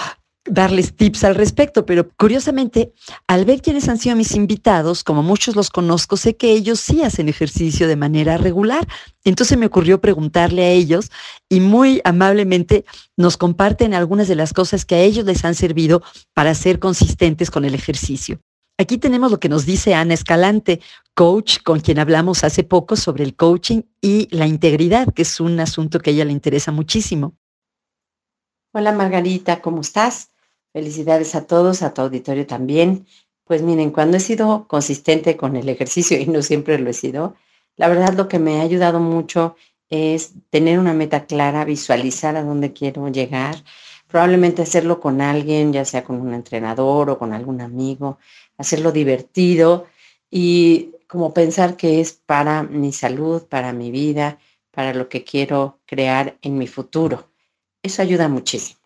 darles 0.50 0.94
tips 0.94 1.24
al 1.24 1.34
respecto, 1.34 1.86
pero 1.86 2.10
curiosamente, 2.16 2.92
al 3.26 3.44
ver 3.44 3.62
quiénes 3.62 3.88
han 3.88 3.98
sido 3.98 4.16
mis 4.16 4.34
invitados, 4.34 5.04
como 5.04 5.22
muchos 5.22 5.56
los 5.56 5.70
conozco, 5.70 6.16
sé 6.16 6.36
que 6.36 6.52
ellos 6.52 6.80
sí 6.80 7.02
hacen 7.02 7.28
ejercicio 7.28 7.88
de 7.88 7.96
manera 7.96 8.36
regular. 8.36 8.86
Entonces 9.24 9.56
me 9.56 9.66
ocurrió 9.66 10.00
preguntarle 10.00 10.64
a 10.64 10.70
ellos 10.70 11.10
y 11.48 11.60
muy 11.60 12.00
amablemente 12.04 12.84
nos 13.16 13.36
comparten 13.36 13.94
algunas 13.94 14.28
de 14.28 14.36
las 14.36 14.52
cosas 14.52 14.84
que 14.84 14.96
a 14.96 15.00
ellos 15.00 15.24
les 15.24 15.44
han 15.44 15.54
servido 15.54 16.02
para 16.34 16.54
ser 16.54 16.78
consistentes 16.78 17.50
con 17.50 17.64
el 17.64 17.74
ejercicio. 17.74 18.40
Aquí 18.78 18.96
tenemos 18.96 19.30
lo 19.30 19.38
que 19.38 19.50
nos 19.50 19.66
dice 19.66 19.94
Ana 19.94 20.14
Escalante, 20.14 20.80
coach 21.14 21.58
con 21.62 21.80
quien 21.80 21.98
hablamos 21.98 22.44
hace 22.44 22.64
poco 22.64 22.96
sobre 22.96 23.24
el 23.24 23.36
coaching 23.36 23.82
y 24.00 24.26
la 24.34 24.46
integridad, 24.46 25.12
que 25.12 25.22
es 25.22 25.38
un 25.38 25.60
asunto 25.60 26.00
que 26.00 26.10
a 26.10 26.12
ella 26.14 26.24
le 26.24 26.32
interesa 26.32 26.72
muchísimo. 26.72 27.36
Hola 28.72 28.92
Margarita, 28.92 29.60
¿cómo 29.60 29.82
estás? 29.82 30.29
Felicidades 30.72 31.34
a 31.34 31.46
todos, 31.46 31.82
a 31.82 31.94
tu 31.94 32.02
auditorio 32.02 32.46
también. 32.46 33.06
Pues 33.44 33.62
miren, 33.62 33.90
cuando 33.90 34.16
he 34.16 34.20
sido 34.20 34.68
consistente 34.68 35.36
con 35.36 35.56
el 35.56 35.68
ejercicio 35.68 36.18
y 36.18 36.26
no 36.26 36.42
siempre 36.42 36.78
lo 36.78 36.90
he 36.90 36.92
sido, 36.92 37.34
la 37.76 37.88
verdad 37.88 38.14
lo 38.14 38.28
que 38.28 38.38
me 38.38 38.60
ha 38.60 38.62
ayudado 38.62 39.00
mucho 39.00 39.56
es 39.88 40.34
tener 40.50 40.78
una 40.78 40.94
meta 40.94 41.26
clara, 41.26 41.64
visualizar 41.64 42.36
a 42.36 42.44
dónde 42.44 42.72
quiero 42.72 43.08
llegar, 43.08 43.56
probablemente 44.06 44.62
hacerlo 44.62 45.00
con 45.00 45.20
alguien, 45.20 45.72
ya 45.72 45.84
sea 45.84 46.04
con 46.04 46.20
un 46.20 46.32
entrenador 46.34 47.10
o 47.10 47.18
con 47.18 47.32
algún 47.32 47.60
amigo, 47.60 48.18
hacerlo 48.56 48.92
divertido 48.92 49.86
y 50.30 50.92
como 51.08 51.34
pensar 51.34 51.76
que 51.76 52.00
es 52.00 52.12
para 52.12 52.62
mi 52.62 52.92
salud, 52.92 53.42
para 53.48 53.72
mi 53.72 53.90
vida, 53.90 54.38
para 54.70 54.94
lo 54.94 55.08
que 55.08 55.24
quiero 55.24 55.80
crear 55.86 56.38
en 56.42 56.56
mi 56.56 56.68
futuro. 56.68 57.28
Eso 57.82 58.02
ayuda 58.02 58.28
muchísimo. 58.28 58.79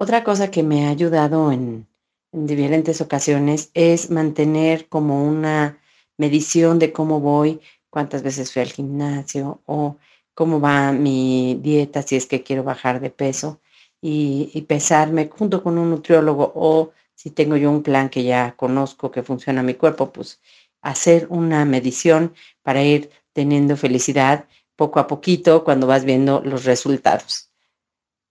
Otra 0.00 0.22
cosa 0.22 0.48
que 0.48 0.62
me 0.62 0.86
ha 0.86 0.90
ayudado 0.90 1.50
en, 1.50 1.88
diferentes 2.30 3.00
ocasiones 3.00 3.70
es 3.74 4.10
mantener 4.10 4.88
como 4.88 5.24
una 5.24 5.80
medición 6.16 6.78
de 6.78 6.92
cómo 6.92 7.20
voy, 7.20 7.60
cuántas 7.90 8.22
veces 8.22 8.52
fui 8.52 8.62
al 8.62 8.70
gimnasio 8.70 9.60
o 9.66 9.96
cómo 10.34 10.60
va 10.60 10.92
mi 10.92 11.58
dieta 11.60 12.02
si 12.02 12.14
es 12.14 12.26
que 12.26 12.44
quiero 12.44 12.62
bajar 12.62 13.00
de 13.00 13.10
peso 13.10 13.60
y, 14.00 14.50
y, 14.54 14.62
pesarme 14.62 15.28
junto 15.36 15.64
con 15.64 15.78
un 15.78 15.90
nutriólogo 15.90 16.52
o 16.54 16.92
si 17.16 17.30
tengo 17.30 17.56
yo 17.56 17.68
un 17.70 17.82
plan 17.82 18.08
que 18.08 18.22
ya 18.22 18.54
conozco 18.56 19.10
que 19.10 19.24
funciona 19.24 19.64
mi 19.64 19.74
cuerpo, 19.74 20.12
pues 20.12 20.40
hacer 20.80 21.26
una 21.30 21.64
medición 21.64 22.34
para 22.62 22.84
ir 22.84 23.10
teniendo 23.32 23.76
felicidad 23.76 24.46
poco 24.76 25.00
a 25.00 25.08
poquito 25.08 25.64
cuando 25.64 25.88
vas 25.88 26.04
viendo 26.04 26.40
los 26.44 26.64
resultados. 26.64 27.47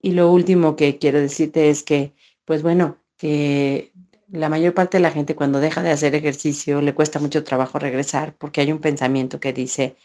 Y 0.00 0.12
lo 0.12 0.30
último 0.30 0.76
que 0.76 0.98
quiero 0.98 1.20
decirte 1.20 1.70
es 1.70 1.82
que, 1.82 2.12
pues 2.44 2.62
bueno, 2.62 2.98
que 3.16 3.92
la 4.30 4.48
mayor 4.48 4.74
parte 4.74 4.98
de 4.98 5.02
la 5.02 5.10
gente 5.10 5.34
cuando 5.34 5.60
deja 5.60 5.82
de 5.82 5.90
hacer 5.90 6.14
ejercicio 6.14 6.80
le 6.82 6.94
cuesta 6.94 7.18
mucho 7.18 7.44
trabajo 7.44 7.78
regresar 7.78 8.34
porque 8.36 8.60
hay 8.60 8.72
un 8.72 8.78
pensamiento 8.78 9.40
que 9.40 9.52
dice, 9.52 9.96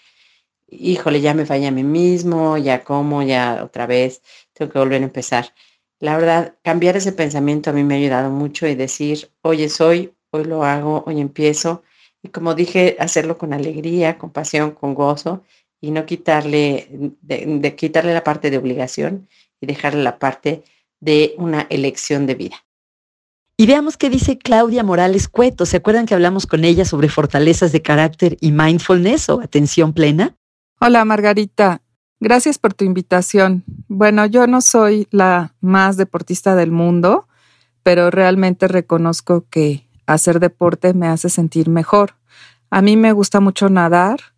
híjole, 0.68 1.22
ya 1.22 1.34
me 1.34 1.46
falla 1.46 1.70
a 1.70 1.72
mí 1.72 1.84
mismo, 1.84 2.58
ya 2.58 2.84
como, 2.84 3.24
ya 3.24 3.64
otra 3.64 3.86
vez, 3.86 4.22
tengo 4.54 4.72
que 4.72 4.80
volver 4.80 5.02
a 5.02 5.06
empezar. 5.06 5.54
La 6.00 6.18
verdad, 6.18 6.56
cambiar 6.64 6.98
ese 6.98 7.12
pensamiento 7.14 7.70
a 7.70 7.74
mí 7.74 7.84
me 7.84 7.96
ha 7.96 7.98
ayudado 7.98 8.30
mucho 8.30 8.68
y 8.68 8.76
decir, 8.76 9.32
oye, 9.42 9.70
soy, 9.70 10.14
hoy 10.32 10.46
lo 10.46 10.64
hago, 10.64 11.04
hoy 11.08 11.22
empiezo. 11.22 11.84
Y 12.22 12.30
como 12.30 12.56
dije, 12.56 12.96
hacerlo 13.00 13.38
con 13.38 13.54
alegría, 13.54 14.18
con 14.18 14.32
pasión, 14.32 14.72
con 14.72 14.94
gozo 14.96 15.44
y 15.84 15.92
no 15.92 16.06
quitarle, 16.06 16.88
de 17.22 17.76
quitarle 17.76 18.14
la 18.14 18.24
parte 18.24 18.50
de 18.50 18.58
obligación 18.58 19.28
y 19.60 19.66
dejarle 19.66 20.02
la 20.02 20.18
parte 20.18 20.64
de 21.02 21.36
una 21.38 21.68
elección 21.70 22.26
de 22.26 22.36
vida. 22.36 22.56
Y 23.58 23.66
veamos 23.66 23.98
qué 23.98 24.10
dice 24.10 24.38
Claudia 24.38 24.82
Morales 24.82 25.28
Cueto. 25.28 25.66
¿Se 25.66 25.76
acuerdan 25.76 26.06
que 26.06 26.14
hablamos 26.14 26.48
con 26.48 26.64
ella 26.64 26.86
sobre 26.86 27.10
fortalezas 27.10 27.74
de 27.74 27.82
carácter 27.82 28.38
y 28.40 28.54
mindfulness 28.54 29.28
o 29.28 29.42
atención 29.42 29.92
plena? 29.92 30.38
Hola 30.80 31.04
Margarita, 31.04 31.82
gracias 32.22 32.58
por 32.58 32.74
tu 32.74 32.86
invitación. 32.86 33.66
Bueno, 33.90 34.26
yo 34.26 34.48
no 34.48 34.62
soy 34.62 35.10
la 35.12 35.54
más 35.60 35.98
deportista 35.98 36.56
del 36.56 36.72
mundo, 36.72 37.28
pero 37.84 38.10
realmente 38.10 38.70
reconozco 38.70 39.48
que 39.50 39.86
hacer 40.06 40.40
deporte 40.40 40.94
me 40.94 41.08
hace 41.08 41.30
sentir 41.30 41.68
mejor. 41.68 42.16
A 42.70 42.82
mí 42.82 42.96
me 42.96 43.12
gusta 43.12 43.42
mucho 43.42 43.68
nadar, 43.68 44.33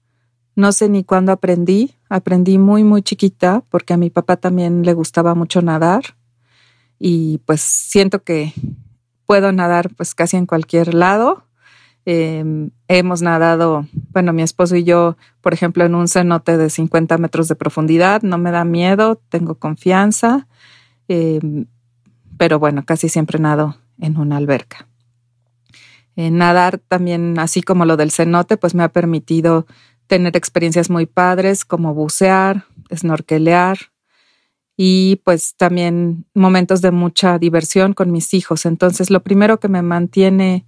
no 0.55 0.71
sé 0.71 0.89
ni 0.89 1.03
cuándo 1.03 1.31
aprendí, 1.31 1.95
aprendí 2.09 2.57
muy, 2.57 2.83
muy 2.83 3.01
chiquita 3.01 3.63
porque 3.69 3.93
a 3.93 3.97
mi 3.97 4.09
papá 4.09 4.37
también 4.37 4.83
le 4.83 4.93
gustaba 4.93 5.35
mucho 5.35 5.61
nadar 5.61 6.15
y 6.97 7.39
pues 7.39 7.61
siento 7.61 8.23
que 8.23 8.53
puedo 9.25 9.51
nadar 9.51 9.89
pues 9.95 10.15
casi 10.15 10.37
en 10.37 10.45
cualquier 10.45 10.93
lado. 10.93 11.43
Em, 12.07 12.69
hemos 12.87 13.21
nadado, 13.23 13.87
bueno, 14.13 14.31
mi 14.31 14.43
esposo 14.43 14.75
y 14.75 14.83
yo, 14.83 15.17
por 15.41 15.53
ejemplo, 15.53 15.83
en 15.85 15.95
un 15.95 16.07
cenote 16.07 16.55
de 16.55 16.69
50 16.69 17.17
metros 17.17 17.47
de 17.47 17.55
profundidad, 17.55 18.21
no 18.21 18.37
me 18.37 18.51
da 18.51 18.63
miedo, 18.63 19.19
tengo 19.29 19.55
confianza, 19.55 20.47
em, 21.07 21.65
pero 22.37 22.59
bueno, 22.59 22.85
casi 22.85 23.09
siempre 23.09 23.39
nado 23.39 23.77
en 23.99 24.17
una 24.17 24.37
alberca. 24.37 24.87
Eh, 26.15 26.31
nadar 26.31 26.77
también, 26.77 27.37
así 27.39 27.61
como 27.61 27.85
lo 27.85 27.97
del 27.97 28.11
cenote, 28.11 28.55
pues 28.55 28.75
me 28.75 28.83
ha 28.83 28.89
permitido 28.89 29.65
tener 30.07 30.35
experiencias 30.37 30.89
muy 30.89 31.05
padres 31.05 31.65
como 31.65 31.93
bucear, 31.93 32.65
snorkelear 32.93 33.77
y 34.77 35.21
pues 35.23 35.55
también 35.55 36.25
momentos 36.33 36.81
de 36.81 36.91
mucha 36.91 37.39
diversión 37.39 37.93
con 37.93 38.11
mis 38.11 38.33
hijos. 38.33 38.65
Entonces 38.65 39.09
lo 39.09 39.21
primero 39.23 39.59
que 39.59 39.69
me 39.69 39.81
mantiene 39.81 40.65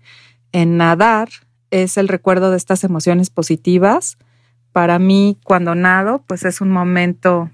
en 0.51 0.77
nadar 0.77 1.29
es 1.71 1.97
el 1.97 2.07
recuerdo 2.07 2.51
de 2.51 2.57
estas 2.57 2.83
emociones 2.83 3.29
positivas. 3.29 4.17
Para 4.71 4.99
mí 4.99 5.37
cuando 5.43 5.75
nado 5.75 6.23
pues 6.25 6.45
es 6.45 6.61
un 6.61 6.71
momento 6.71 7.49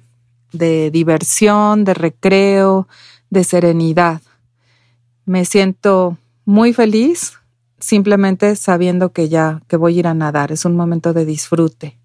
de 0.51 0.91
diversión, 0.91 1.83
de 1.83 1.95
recreo, 1.95 2.87
de 3.29 3.43
serenidad. 3.43 4.21
Me 5.25 5.45
siento 5.45 6.17
muy 6.45 6.73
feliz 6.73 7.39
simplemente 7.83 8.55
sabiendo 8.55 9.11
que 9.11 9.29
ya, 9.29 9.61
que 9.67 9.77
voy 9.77 9.97
a 9.97 9.99
ir 9.99 10.07
a 10.07 10.13
nadar. 10.13 10.51
Es 10.51 10.65
un 10.65 10.75
momento 10.75 11.13
de 11.13 11.25
disfrute. 11.25 11.99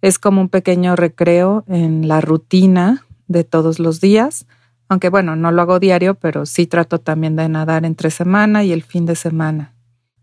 Es 0.00 0.18
como 0.18 0.40
un 0.40 0.48
pequeño 0.48 0.94
recreo 0.96 1.64
en 1.66 2.06
la 2.06 2.20
rutina 2.20 3.04
de 3.26 3.44
todos 3.44 3.78
los 3.78 4.00
días, 4.00 4.46
aunque 4.88 5.08
bueno, 5.08 5.36
no 5.36 5.50
lo 5.50 5.62
hago 5.62 5.80
diario, 5.80 6.14
pero 6.14 6.46
sí 6.46 6.66
trato 6.66 6.98
también 6.98 7.36
de 7.36 7.48
nadar 7.48 7.84
entre 7.84 8.10
semana 8.10 8.64
y 8.64 8.72
el 8.72 8.82
fin 8.82 9.06
de 9.06 9.16
semana. 9.16 9.74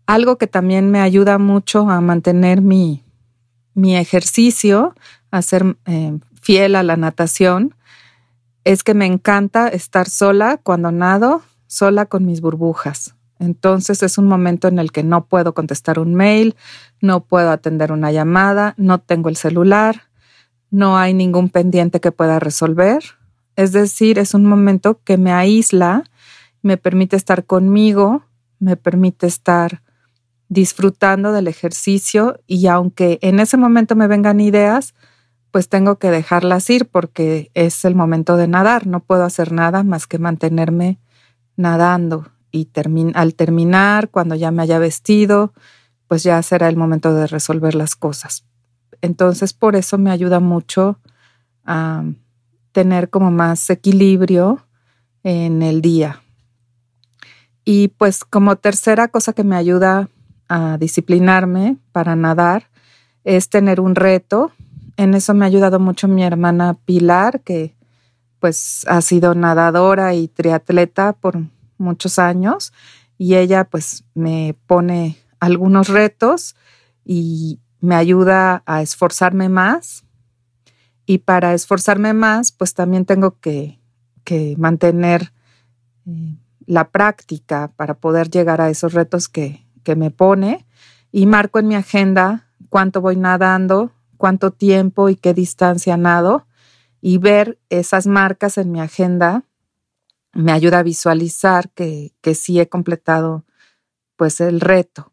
Algo 0.06 0.38
que 0.38 0.46
también 0.46 0.90
me 0.90 1.00
ayuda 1.00 1.38
mucho 1.38 1.90
a 1.90 2.00
mantener 2.00 2.62
mi, 2.62 3.04
mi 3.74 3.96
ejercicio, 3.96 4.94
a 5.30 5.42
ser 5.42 5.76
eh, 5.86 6.18
fiel 6.40 6.76
a 6.76 6.82
la 6.82 6.96
natación, 6.96 7.74
es 8.64 8.82
que 8.82 8.94
me 8.94 9.06
encanta 9.06 9.68
estar 9.68 10.08
sola 10.08 10.58
cuando 10.62 10.90
nado, 10.90 11.42
sola 11.66 12.06
con 12.06 12.24
mis 12.24 12.40
burbujas. 12.40 13.15
Entonces 13.38 14.02
es 14.02 14.18
un 14.18 14.26
momento 14.26 14.68
en 14.68 14.78
el 14.78 14.92
que 14.92 15.02
no 15.02 15.26
puedo 15.26 15.54
contestar 15.54 15.98
un 15.98 16.14
mail, 16.14 16.56
no 17.00 17.24
puedo 17.24 17.50
atender 17.50 17.92
una 17.92 18.10
llamada, 18.10 18.74
no 18.76 18.98
tengo 18.98 19.28
el 19.28 19.36
celular, 19.36 20.02
no 20.70 20.96
hay 20.96 21.14
ningún 21.14 21.50
pendiente 21.50 22.00
que 22.00 22.12
pueda 22.12 22.38
resolver. 22.38 23.02
Es 23.56 23.72
decir, 23.72 24.18
es 24.18 24.34
un 24.34 24.46
momento 24.46 25.00
que 25.04 25.18
me 25.18 25.32
aísla, 25.32 26.04
me 26.62 26.76
permite 26.76 27.16
estar 27.16 27.44
conmigo, 27.44 28.24
me 28.58 28.76
permite 28.76 29.26
estar 29.26 29.82
disfrutando 30.48 31.32
del 31.32 31.48
ejercicio 31.48 32.40
y 32.46 32.66
aunque 32.68 33.18
en 33.20 33.40
ese 33.40 33.56
momento 33.56 33.96
me 33.96 34.06
vengan 34.06 34.40
ideas, 34.40 34.94
pues 35.50 35.68
tengo 35.68 35.98
que 35.98 36.10
dejarlas 36.10 36.68
ir 36.70 36.86
porque 36.86 37.50
es 37.54 37.84
el 37.84 37.94
momento 37.94 38.36
de 38.36 38.48
nadar, 38.48 38.86
no 38.86 39.00
puedo 39.00 39.24
hacer 39.24 39.52
nada 39.52 39.82
más 39.82 40.06
que 40.06 40.18
mantenerme 40.18 40.98
nadando 41.56 42.26
y 42.56 42.68
al 43.14 43.34
terminar, 43.34 44.10
cuando 44.10 44.34
ya 44.34 44.50
me 44.50 44.62
haya 44.62 44.78
vestido, 44.78 45.52
pues 46.08 46.22
ya 46.22 46.42
será 46.42 46.68
el 46.68 46.76
momento 46.76 47.14
de 47.14 47.26
resolver 47.26 47.74
las 47.74 47.94
cosas. 47.94 48.44
Entonces, 49.02 49.52
por 49.52 49.76
eso 49.76 49.98
me 49.98 50.10
ayuda 50.10 50.40
mucho 50.40 50.98
a 51.64 52.04
tener 52.72 53.10
como 53.10 53.30
más 53.30 53.70
equilibrio 53.70 54.66
en 55.22 55.62
el 55.62 55.80
día. 55.80 56.22
Y 57.64 57.88
pues 57.88 58.24
como 58.24 58.56
tercera 58.56 59.08
cosa 59.08 59.32
que 59.32 59.42
me 59.42 59.56
ayuda 59.56 60.08
a 60.48 60.78
disciplinarme 60.78 61.78
para 61.92 62.14
nadar 62.14 62.70
es 63.24 63.48
tener 63.48 63.80
un 63.80 63.96
reto. 63.96 64.52
En 64.96 65.14
eso 65.14 65.34
me 65.34 65.44
ha 65.44 65.48
ayudado 65.48 65.80
mucho 65.80 66.06
mi 66.06 66.22
hermana 66.22 66.74
Pilar, 66.74 67.40
que 67.40 67.74
pues 68.38 68.84
ha 68.88 69.00
sido 69.00 69.34
nadadora 69.34 70.14
y 70.14 70.28
triatleta 70.28 71.12
por 71.12 71.38
muchos 71.78 72.18
años 72.18 72.72
y 73.18 73.34
ella 73.34 73.64
pues 73.64 74.04
me 74.14 74.56
pone 74.66 75.18
algunos 75.40 75.88
retos 75.88 76.56
y 77.04 77.60
me 77.80 77.94
ayuda 77.94 78.62
a 78.66 78.82
esforzarme 78.82 79.48
más. 79.48 80.04
Y 81.06 81.18
para 81.18 81.54
esforzarme 81.54 82.12
más, 82.14 82.50
pues 82.50 82.74
también 82.74 83.04
tengo 83.04 83.38
que, 83.40 83.78
mantener 84.56 85.32
eh, 86.04 86.36
la 86.66 86.88
práctica 86.88 87.70
para 87.76 87.94
poder 87.94 88.28
llegar 88.28 88.60
a 88.60 88.70
esos 88.70 88.92
retos 88.92 89.28
que, 89.28 89.64
que 89.84 89.94
me 89.94 90.10
pone. 90.10 90.66
Y 91.12 91.26
marco 91.26 91.60
en 91.60 91.68
mi 91.68 91.76
agenda 91.76 92.48
cuánto 92.68 93.00
voy 93.00 93.16
nadando, 93.16 93.92
cuánto 94.16 94.50
tiempo 94.50 95.08
y 95.08 95.14
qué 95.14 95.32
distancia 95.32 95.96
nado. 95.96 96.46
Y 97.00 97.18
ver 97.18 97.58
esas 97.70 98.08
marcas 98.08 98.58
en 98.58 98.72
mi 98.72 98.80
agenda 98.80 99.44
me 100.36 100.52
ayuda 100.52 100.80
a 100.80 100.82
visualizar 100.82 101.70
que, 101.70 102.12
que 102.20 102.34
sí 102.34 102.60
he 102.60 102.68
completado 102.68 103.44
pues 104.16 104.40
el 104.40 104.60
reto. 104.60 105.12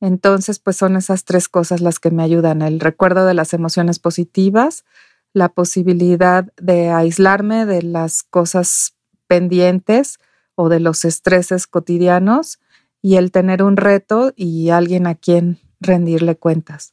Entonces, 0.00 0.58
pues 0.58 0.76
son 0.76 0.96
esas 0.96 1.24
tres 1.24 1.48
cosas 1.48 1.80
las 1.80 1.98
que 1.98 2.10
me 2.10 2.22
ayudan, 2.22 2.62
el 2.62 2.80
recuerdo 2.80 3.26
de 3.26 3.34
las 3.34 3.52
emociones 3.52 3.98
positivas, 3.98 4.84
la 5.32 5.50
posibilidad 5.50 6.52
de 6.56 6.90
aislarme 6.90 7.66
de 7.66 7.82
las 7.82 8.22
cosas 8.22 8.96
pendientes 9.26 10.18
o 10.54 10.68
de 10.68 10.80
los 10.80 11.04
estreses 11.04 11.66
cotidianos 11.66 12.60
y 13.02 13.16
el 13.16 13.30
tener 13.30 13.62
un 13.62 13.76
reto 13.76 14.32
y 14.36 14.70
alguien 14.70 15.06
a 15.06 15.14
quien 15.14 15.58
rendirle 15.80 16.36
cuentas. 16.36 16.92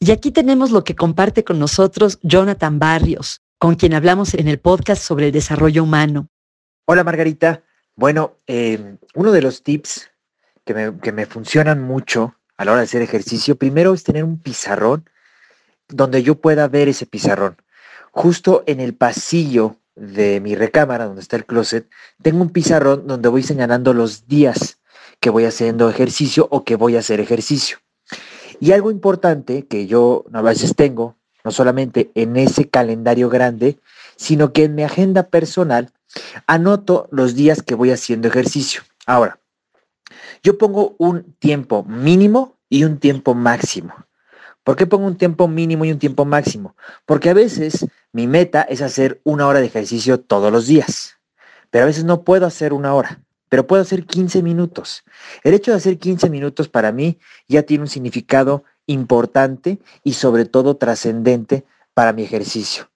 Y 0.00 0.10
aquí 0.10 0.32
tenemos 0.32 0.70
lo 0.72 0.82
que 0.82 0.96
comparte 0.96 1.44
con 1.44 1.58
nosotros 1.58 2.18
Jonathan 2.22 2.78
Barrios, 2.78 3.40
con 3.62 3.76
quien 3.76 3.94
hablamos 3.94 4.34
en 4.34 4.48
el 4.48 4.58
podcast 4.58 5.00
sobre 5.00 5.26
el 5.26 5.32
desarrollo 5.32 5.84
humano. 5.84 6.26
Hola 6.84 7.04
Margarita. 7.04 7.62
Bueno, 7.94 8.38
eh, 8.48 8.96
uno 9.14 9.30
de 9.30 9.40
los 9.40 9.62
tips 9.62 10.10
que 10.64 10.74
me, 10.74 10.98
que 10.98 11.12
me 11.12 11.26
funcionan 11.26 11.80
mucho 11.80 12.34
a 12.56 12.64
la 12.64 12.72
hora 12.72 12.80
de 12.80 12.86
hacer 12.86 13.02
ejercicio, 13.02 13.54
primero 13.54 13.94
es 13.94 14.02
tener 14.02 14.24
un 14.24 14.40
pizarrón 14.40 15.08
donde 15.86 16.24
yo 16.24 16.40
pueda 16.40 16.66
ver 16.66 16.88
ese 16.88 17.06
pizarrón. 17.06 17.56
Justo 18.10 18.64
en 18.66 18.80
el 18.80 18.96
pasillo 18.96 19.76
de 19.94 20.40
mi 20.40 20.56
recámara, 20.56 21.06
donde 21.06 21.22
está 21.22 21.36
el 21.36 21.46
closet, 21.46 21.88
tengo 22.20 22.42
un 22.42 22.50
pizarrón 22.50 23.06
donde 23.06 23.28
voy 23.28 23.44
señalando 23.44 23.94
los 23.94 24.26
días 24.26 24.80
que 25.20 25.30
voy 25.30 25.44
haciendo 25.44 25.88
ejercicio 25.88 26.48
o 26.50 26.64
que 26.64 26.74
voy 26.74 26.96
a 26.96 26.98
hacer 26.98 27.20
ejercicio. 27.20 27.78
Y 28.58 28.72
algo 28.72 28.90
importante 28.90 29.68
que 29.68 29.86
yo 29.86 30.24
a 30.32 30.42
veces 30.42 30.74
tengo 30.74 31.21
no 31.44 31.50
solamente 31.50 32.10
en 32.14 32.36
ese 32.36 32.68
calendario 32.68 33.28
grande, 33.28 33.78
sino 34.16 34.52
que 34.52 34.64
en 34.64 34.74
mi 34.74 34.82
agenda 34.82 35.24
personal 35.24 35.90
anoto 36.46 37.08
los 37.10 37.34
días 37.34 37.62
que 37.62 37.74
voy 37.74 37.90
haciendo 37.90 38.28
ejercicio. 38.28 38.82
Ahora, 39.06 39.38
yo 40.42 40.58
pongo 40.58 40.94
un 40.98 41.34
tiempo 41.38 41.84
mínimo 41.84 42.56
y 42.68 42.84
un 42.84 42.98
tiempo 42.98 43.34
máximo. 43.34 43.94
¿Por 44.64 44.76
qué 44.76 44.86
pongo 44.86 45.06
un 45.06 45.16
tiempo 45.16 45.48
mínimo 45.48 45.84
y 45.84 45.92
un 45.92 45.98
tiempo 45.98 46.24
máximo? 46.24 46.76
Porque 47.04 47.30
a 47.30 47.34
veces 47.34 47.86
mi 48.12 48.26
meta 48.26 48.62
es 48.62 48.80
hacer 48.80 49.20
una 49.24 49.46
hora 49.46 49.60
de 49.60 49.66
ejercicio 49.66 50.20
todos 50.20 50.52
los 50.52 50.66
días, 50.66 51.16
pero 51.70 51.84
a 51.84 51.86
veces 51.86 52.04
no 52.04 52.22
puedo 52.22 52.46
hacer 52.46 52.72
una 52.72 52.94
hora, 52.94 53.20
pero 53.48 53.66
puedo 53.66 53.82
hacer 53.82 54.06
15 54.06 54.42
minutos. 54.42 55.02
El 55.42 55.54
hecho 55.54 55.72
de 55.72 55.78
hacer 55.78 55.98
15 55.98 56.30
minutos 56.30 56.68
para 56.68 56.92
mí 56.92 57.18
ya 57.48 57.62
tiene 57.62 57.82
un 57.82 57.88
significado 57.88 58.62
importante 58.86 59.78
y 60.02 60.14
sobre 60.14 60.44
todo 60.44 60.76
trascendente 60.76 61.64
para 61.94 62.12
mi 62.12 62.22
ejercicio. 62.22 62.88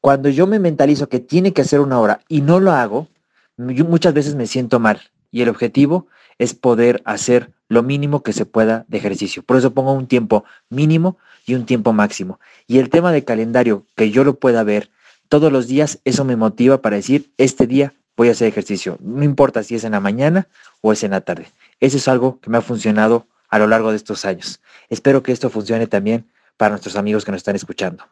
Cuando 0.00 0.28
yo 0.28 0.46
me 0.46 0.58
mentalizo 0.58 1.08
que 1.08 1.20
tiene 1.20 1.52
que 1.52 1.62
hacer 1.62 1.80
una 1.80 1.98
hora 2.00 2.20
y 2.28 2.40
no 2.40 2.60
lo 2.60 2.72
hago, 2.72 3.08
muchas 3.56 4.14
veces 4.14 4.34
me 4.34 4.46
siento 4.46 4.78
mal. 4.78 5.00
Y 5.30 5.42
el 5.42 5.48
objetivo 5.48 6.06
es 6.38 6.54
poder 6.54 7.02
hacer 7.04 7.50
lo 7.68 7.82
mínimo 7.82 8.22
que 8.22 8.32
se 8.32 8.46
pueda 8.46 8.84
de 8.88 8.98
ejercicio. 8.98 9.42
Por 9.42 9.56
eso 9.56 9.74
pongo 9.74 9.92
un 9.92 10.06
tiempo 10.06 10.44
mínimo 10.70 11.18
y 11.46 11.54
un 11.54 11.66
tiempo 11.66 11.92
máximo. 11.92 12.40
Y 12.66 12.78
el 12.78 12.90
tema 12.90 13.12
de 13.12 13.24
calendario, 13.24 13.84
que 13.96 14.10
yo 14.10 14.24
lo 14.24 14.38
pueda 14.38 14.62
ver 14.62 14.90
todos 15.28 15.52
los 15.52 15.66
días, 15.66 15.98
eso 16.04 16.24
me 16.24 16.36
motiva 16.36 16.80
para 16.80 16.96
decir, 16.96 17.30
este 17.36 17.66
día 17.66 17.94
voy 18.16 18.28
a 18.28 18.32
hacer 18.32 18.48
ejercicio. 18.48 18.98
No 19.00 19.24
importa 19.24 19.62
si 19.62 19.74
es 19.74 19.84
en 19.84 19.92
la 19.92 20.00
mañana 20.00 20.48
o 20.80 20.92
es 20.92 21.02
en 21.02 21.10
la 21.10 21.20
tarde. 21.20 21.48
Eso 21.80 21.98
es 21.98 22.08
algo 22.08 22.40
que 22.40 22.50
me 22.50 22.58
ha 22.58 22.62
funcionado 22.62 23.26
a 23.48 23.58
lo 23.58 23.66
largo 23.66 23.90
de 23.90 23.96
estos 23.96 24.24
años. 24.24 24.60
Espero 24.88 25.22
que 25.22 25.32
esto 25.32 25.50
funcione 25.50 25.86
también 25.86 26.30
para 26.56 26.70
nuestros 26.70 26.96
amigos 26.96 27.24
que 27.24 27.32
nos 27.32 27.38
están 27.38 27.56
escuchando. 27.56 28.04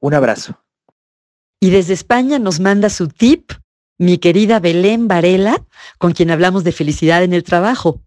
Un 0.00 0.14
abrazo. 0.14 0.58
Y 1.60 1.70
desde 1.70 1.94
España 1.94 2.38
nos 2.38 2.60
manda 2.60 2.90
su 2.90 3.08
tip 3.08 3.52
mi 3.98 4.18
querida 4.18 4.58
Belén 4.58 5.06
Varela, 5.06 5.64
con 5.98 6.12
quien 6.12 6.30
hablamos 6.32 6.64
de 6.64 6.72
felicidad 6.72 7.22
en 7.22 7.32
el 7.32 7.44
trabajo. 7.44 8.00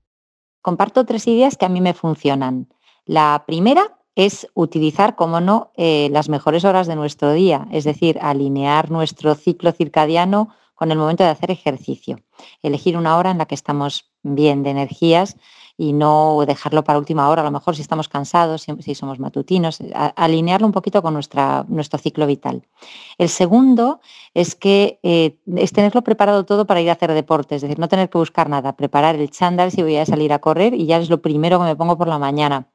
Comparto 0.61 1.05
tres 1.05 1.25
ideas 1.27 1.55
que 1.55 1.65
a 1.65 1.69
mí 1.69 1.79
me 1.79 1.93
funcionan. 1.93 2.67
La 3.05 3.45
primera 3.47 3.97
es 4.15 4.47
utilizar, 4.53 5.15
como 5.15 5.39
no, 5.39 5.71
eh, 5.77 6.09
las 6.11 6.27
mejores 6.27 6.65
horas 6.65 6.87
de 6.87 6.95
nuestro 6.95 7.31
día, 7.31 7.67
es 7.71 7.85
decir, 7.85 8.17
alinear 8.21 8.91
nuestro 8.91 9.35
ciclo 9.35 9.71
circadiano 9.71 10.49
con 10.73 10.91
el 10.91 10.97
momento 10.97 11.23
de 11.23 11.29
hacer 11.29 11.51
ejercicio. 11.51 12.19
Elegir 12.61 12.97
una 12.97 13.17
hora 13.17 13.31
en 13.31 13.37
la 13.37 13.45
que 13.45 13.55
estamos 13.55 14.11
bien 14.23 14.63
de 14.63 14.71
energías 14.71 15.37
y 15.77 15.93
no 15.93 16.43
dejarlo 16.47 16.83
para 16.83 16.99
última 16.99 17.29
hora, 17.29 17.41
a 17.41 17.45
lo 17.45 17.51
mejor 17.51 17.75
si 17.75 17.81
estamos 17.81 18.07
cansados, 18.07 18.65
si, 18.79 18.95
somos 18.95 19.19
matutinos, 19.19 19.79
alinearlo 20.15 20.67
un 20.67 20.73
poquito 20.73 21.01
con 21.01 21.13
nuestra, 21.13 21.65
nuestro 21.67 21.99
ciclo 21.99 22.25
vital. 22.27 22.63
El 23.17 23.29
segundo 23.29 23.99
es 24.33 24.55
que 24.55 24.99
eh, 25.03 25.37
es 25.55 25.73
tenerlo 25.73 26.01
preparado 26.01 26.45
todo 26.45 26.65
para 26.65 26.81
ir 26.81 26.89
a 26.89 26.93
hacer 26.93 27.13
deporte, 27.13 27.55
es 27.55 27.61
decir, 27.61 27.79
no 27.79 27.87
tener 27.87 28.09
que 28.09 28.17
buscar 28.17 28.49
nada, 28.49 28.75
preparar 28.75 29.15
el 29.15 29.29
chándal 29.29 29.71
si 29.71 29.83
voy 29.83 29.97
a 29.97 30.05
salir 30.05 30.31
a 30.31 30.39
correr 30.39 30.73
y 30.73 30.85
ya 30.85 30.97
es 30.97 31.09
lo 31.09 31.21
primero 31.21 31.59
que 31.59 31.65
me 31.65 31.75
pongo 31.75 31.97
por 31.97 32.07
la 32.07 32.19
mañana. 32.19 32.67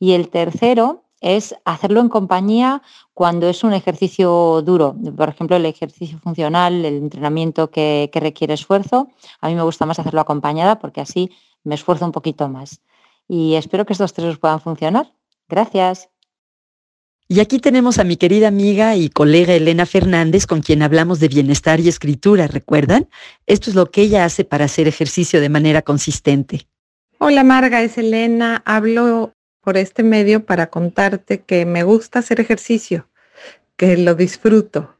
Y 0.00 0.12
el 0.12 0.28
tercero 0.28 1.04
es 1.24 1.56
hacerlo 1.64 2.00
en 2.00 2.10
compañía 2.10 2.82
cuando 3.14 3.48
es 3.48 3.64
un 3.64 3.72
ejercicio 3.72 4.60
duro. 4.60 4.94
Por 5.16 5.30
ejemplo, 5.30 5.56
el 5.56 5.64
ejercicio 5.64 6.18
funcional, 6.18 6.84
el 6.84 6.96
entrenamiento 6.96 7.70
que, 7.70 8.10
requiere 8.12 8.52
esfuerzo. 8.52 9.08
A 9.40 9.48
mí 9.48 9.54
me 9.54 9.62
gusta 9.62 9.86
más 9.86 9.98
hacerlo 9.98 10.20
acompañada 10.20 10.78
porque 10.78 11.00
así 11.00 11.30
me 11.64 11.74
esfuerzo 11.74 12.04
un 12.04 12.12
poquito 12.12 12.48
más. 12.48 12.80
Y 13.26 13.54
espero 13.54 13.84
que 13.86 13.94
estos 13.94 14.12
tres 14.12 14.38
puedan 14.38 14.60
funcionar. 14.60 15.12
Gracias. 15.48 16.08
Y 17.26 17.40
aquí 17.40 17.58
tenemos 17.58 17.98
a 17.98 18.04
mi 18.04 18.16
querida 18.16 18.48
amiga 18.48 18.96
y 18.96 19.08
colega 19.08 19.54
Elena 19.54 19.86
Fernández, 19.86 20.46
con 20.46 20.60
quien 20.60 20.82
hablamos 20.82 21.20
de 21.20 21.28
bienestar 21.28 21.80
y 21.80 21.88
escritura, 21.88 22.46
¿recuerdan? 22.46 23.08
Esto 23.46 23.70
es 23.70 23.76
lo 23.76 23.90
que 23.90 24.02
ella 24.02 24.26
hace 24.26 24.44
para 24.44 24.66
hacer 24.66 24.88
ejercicio 24.88 25.40
de 25.40 25.48
manera 25.48 25.80
consistente. 25.80 26.68
Hola 27.18 27.42
Marga, 27.42 27.80
es 27.80 27.96
Elena. 27.96 28.62
Hablo 28.66 29.32
por 29.62 29.78
este 29.78 30.02
medio 30.02 30.44
para 30.44 30.68
contarte 30.68 31.40
que 31.40 31.64
me 31.64 31.82
gusta 31.82 32.18
hacer 32.18 32.40
ejercicio, 32.40 33.08
que 33.76 33.96
lo 33.96 34.14
disfruto. 34.14 34.96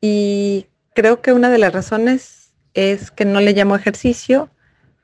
Y 0.00 0.68
creo 0.94 1.20
que 1.20 1.34
una 1.34 1.50
de 1.50 1.58
las 1.58 1.74
razones 1.74 2.54
es 2.72 3.10
que 3.10 3.26
no 3.26 3.42
le 3.42 3.52
llamo 3.52 3.76
ejercicio, 3.76 4.48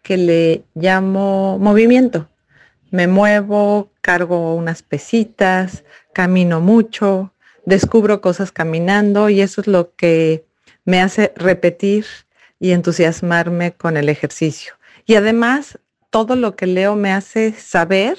que 0.03 0.17
le 0.17 0.65
llamo 0.75 1.59
movimiento. 1.59 2.29
Me 2.91 3.07
muevo, 3.07 3.91
cargo 4.01 4.55
unas 4.55 4.83
pesitas, 4.83 5.85
camino 6.13 6.61
mucho, 6.61 7.33
descubro 7.65 8.21
cosas 8.21 8.53
caminando 8.53 9.31
y 9.31 9.41
eso 9.41 9.63
es 9.63 9.67
lo 9.67 9.95
que 9.95 10.45
me 10.85 11.01
hace 11.01 11.33
repetir 11.37 12.05
y 12.59 12.73
entusiasmarme 12.73 13.73
con 13.73 13.97
el 13.97 14.09
ejercicio. 14.09 14.75
Y 15.07 15.15
además, 15.15 15.79
todo 16.11 16.37
lo 16.37 16.55
que 16.57 16.67
leo 16.67 16.97
me 16.97 17.13
hace 17.13 17.53
saber 17.53 18.19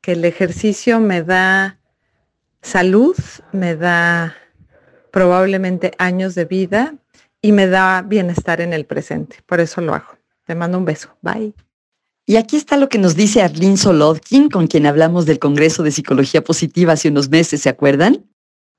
que 0.00 0.12
el 0.12 0.24
ejercicio 0.24 0.98
me 1.00 1.22
da 1.22 1.78
salud, 2.62 3.16
me 3.52 3.76
da 3.76 4.34
probablemente 5.10 5.92
años 5.98 6.34
de 6.34 6.44
vida 6.44 6.94
y 7.40 7.52
me 7.52 7.66
da 7.66 8.02
bienestar 8.02 8.60
en 8.60 8.72
el 8.72 8.84
presente. 8.84 9.36
Por 9.46 9.60
eso 9.60 9.80
lo 9.80 9.94
hago. 9.94 10.15
Te 10.46 10.54
mando 10.54 10.78
un 10.78 10.84
beso. 10.84 11.10
Bye. 11.20 11.52
Y 12.24 12.36
aquí 12.36 12.56
está 12.56 12.76
lo 12.76 12.88
que 12.88 12.98
nos 12.98 13.14
dice 13.14 13.42
Arlene 13.42 13.76
Solodkin, 13.76 14.48
con 14.48 14.66
quien 14.66 14.86
hablamos 14.86 15.26
del 15.26 15.38
Congreso 15.38 15.82
de 15.82 15.92
Psicología 15.92 16.42
Positiva 16.42 16.94
hace 16.94 17.08
unos 17.08 17.28
meses, 17.28 17.62
¿se 17.62 17.68
acuerdan? 17.68 18.24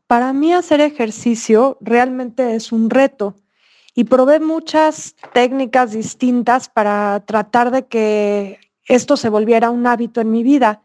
Para 0.07 0.33
mí 0.33 0.53
hacer 0.53 0.81
ejercicio 0.81 1.77
realmente 1.81 2.55
es 2.55 2.71
un 2.71 2.89
reto 2.89 3.35
y 3.95 4.05
probé 4.05 4.39
muchas 4.39 5.15
técnicas 5.33 5.91
distintas 5.91 6.69
para 6.69 7.23
tratar 7.25 7.71
de 7.71 7.85
que 7.87 8.59
esto 8.85 9.17
se 9.17 9.29
volviera 9.29 9.69
un 9.69 9.87
hábito 9.87 10.21
en 10.21 10.31
mi 10.31 10.43
vida. 10.43 10.83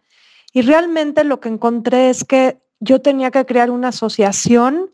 Y 0.52 0.62
realmente 0.62 1.24
lo 1.24 1.40
que 1.40 1.48
encontré 1.48 2.10
es 2.10 2.24
que 2.24 2.60
yo 2.80 3.00
tenía 3.00 3.30
que 3.30 3.46
crear 3.46 3.70
una 3.70 3.88
asociación 3.88 4.90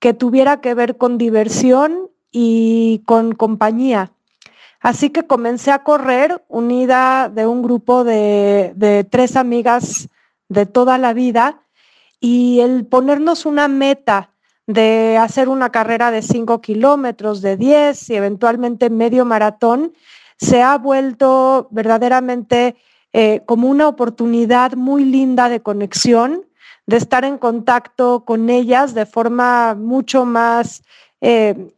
que 0.00 0.14
tuviera 0.14 0.60
que 0.60 0.74
ver 0.74 0.96
con 0.96 1.18
diversión 1.18 2.10
y 2.32 3.02
con 3.06 3.32
compañía. 3.34 4.12
Así 4.82 5.10
que 5.10 5.22
comencé 5.28 5.70
a 5.70 5.84
correr 5.84 6.44
unida 6.48 7.28
de 7.28 7.46
un 7.46 7.62
grupo 7.62 8.02
de, 8.02 9.06
tres 9.10 9.36
amigas 9.36 10.08
de 10.48 10.66
toda 10.66 10.98
la 10.98 11.12
vida 11.12 11.62
y 12.18 12.58
el 12.60 12.84
ponernos 12.86 13.46
una 13.46 13.68
meta 13.68 14.30
de 14.66 15.16
hacer 15.18 15.48
una 15.48 15.70
carrera 15.70 16.10
de 16.10 16.22
5 16.22 16.60
kilómetros, 16.60 17.42
de 17.42 17.56
10 17.56 18.10
y 18.10 18.16
eventualmente 18.16 18.90
medio 18.90 19.24
maratón, 19.24 19.92
se 20.36 20.62
ha 20.62 20.76
vuelto 20.78 21.68
verdaderamente 21.70 22.74
eh, 23.12 23.42
como 23.46 23.68
una 23.68 23.86
oportunidad 23.86 24.72
muy 24.72 25.04
linda 25.04 25.48
de 25.48 25.60
conexión, 25.60 26.44
de 26.86 26.96
estar 26.96 27.24
en 27.24 27.38
contacto 27.38 28.24
con 28.24 28.50
ellas 28.50 28.94
de 28.94 29.06
forma 29.06 29.76
mucho 29.76 30.24
más 30.24 30.82
eh, 31.20 31.72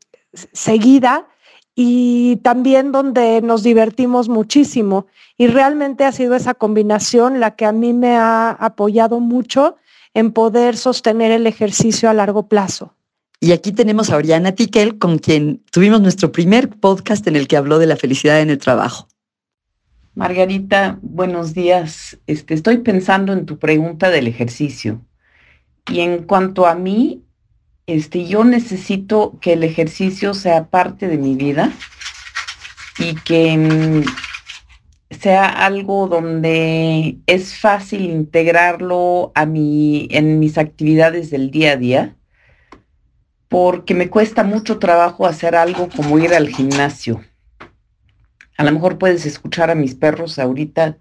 seguida 0.53 1.27
y 1.75 2.37
también 2.43 2.93
donde 2.93 3.41
nos 3.43 3.63
divertimos 3.63 4.29
muchísimo. 4.29 5.07
Y 5.37 5.49
realmente 5.49 6.05
ha 6.05 6.13
sido 6.13 6.35
esa 6.35 6.55
combinación 6.55 7.41
la 7.41 7.57
que 7.57 7.67
a 7.67 7.73
mí 7.73 7.93
me 7.93 8.17
ha 8.17 8.51
apoyado 8.51 9.21
mucho 9.21 9.77
en 10.15 10.31
poder 10.33 10.77
sostener 10.77 11.33
el 11.33 11.47
ejercicio 11.47 12.09
a 12.09 12.15
largo 12.15 12.49
plazo. 12.49 12.95
Y 13.41 13.53
aquí 13.53 13.73
tenemos 13.73 14.11
a 14.11 14.17
Oriana 14.17 14.53
Tiquel, 14.53 14.99
con 14.99 15.19
quien 15.19 15.63
tuvimos 15.71 16.01
nuestro 16.01 16.33
primer 16.33 16.71
podcast 16.71 17.27
en 17.27 17.37
el 17.37 17.49
que 17.49 17.57
habló 17.57 17.79
de 17.79 17.87
la 17.87 17.97
felicidad 17.97 18.41
en 18.41 18.51
el 18.51 18.59
trabajo. 18.59 19.09
Margarita, 20.15 20.99
buenos 21.03 21.55
días. 21.55 22.17
Este, 22.29 22.55
estoy 22.55 22.79
pensando 22.79 23.33
en 23.33 23.47
tu 23.47 23.59
pregunta 23.59 24.11
del 24.11 24.29
ejercicio. 24.29 25.05
Y 25.91 26.01
en 26.01 26.23
cuanto 26.23 26.67
a 26.67 26.77
mí, 26.77 27.24
este, 27.87 28.27
yo 28.27 28.45
necesito 28.45 29.39
que 29.41 29.53
el 29.53 29.65
ejercicio 29.65 30.35
sea 30.35 30.67
parte 30.67 31.09
de 31.09 31.19
mi 31.19 31.35
vida 31.35 31.73
y 32.99 33.15
que 33.15 33.57
mm, 33.57 34.05
sea 35.15 35.47
algo 35.47 36.09
donde 36.09 37.19
es 37.27 37.59
fácil 37.59 38.03
integrarlo 38.03 39.33
a 39.35 39.47
mi, 39.47 40.09
en 40.11 40.39
mis 40.39 40.59
actividades 40.59 41.31
del 41.31 41.51
día 41.51 41.73
a 41.73 41.77
día, 41.77 42.17
porque 43.49 43.95
me 43.95 44.09
cuesta 44.09 44.45
mucho 44.45 44.79
trabajo 44.79 45.27
hacer 45.27 45.55
algo 45.55 45.89
como 45.95 46.19
ir 46.19 46.35
al 46.35 46.49
gimnasio. 46.49 47.23
A 48.57 48.65
lo 48.65 48.73
mejor 48.73 48.99
puedes 48.99 49.27
escuchar 49.27 49.71
a 49.71 49.75
mis 49.75 49.95
perros 49.95 50.39
ahorita 50.39 50.97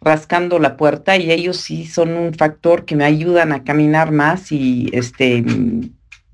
rascando 0.00 0.58
la 0.58 0.76
puerta 0.76 1.16
y 1.16 1.30
ellos 1.30 1.56
sí 1.56 1.86
son 1.86 2.16
un 2.16 2.34
factor 2.34 2.84
que 2.84 2.96
me 2.96 3.04
ayudan 3.04 3.52
a 3.52 3.64
caminar 3.64 4.12
más 4.12 4.52
y 4.52 4.88
este 4.92 5.44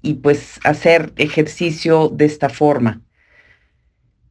y 0.02 0.14
pues 0.14 0.58
hacer 0.64 1.12
ejercicio 1.16 2.08
de 2.08 2.24
esta 2.24 2.48
forma. 2.48 3.00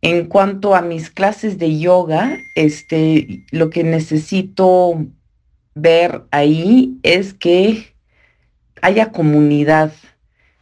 En 0.02 0.26
cuanto 0.26 0.76
a 0.76 0.82
mis 0.82 1.10
clases 1.10 1.58
de 1.58 1.80
yoga, 1.80 2.38
este, 2.56 3.46
lo 3.52 3.70
que 3.70 3.84
necesito 3.84 5.06
ver 5.76 6.24
ahí 6.32 6.98
es 7.04 7.34
que 7.34 7.96
haya 8.82 9.12
comunidad. 9.12 9.94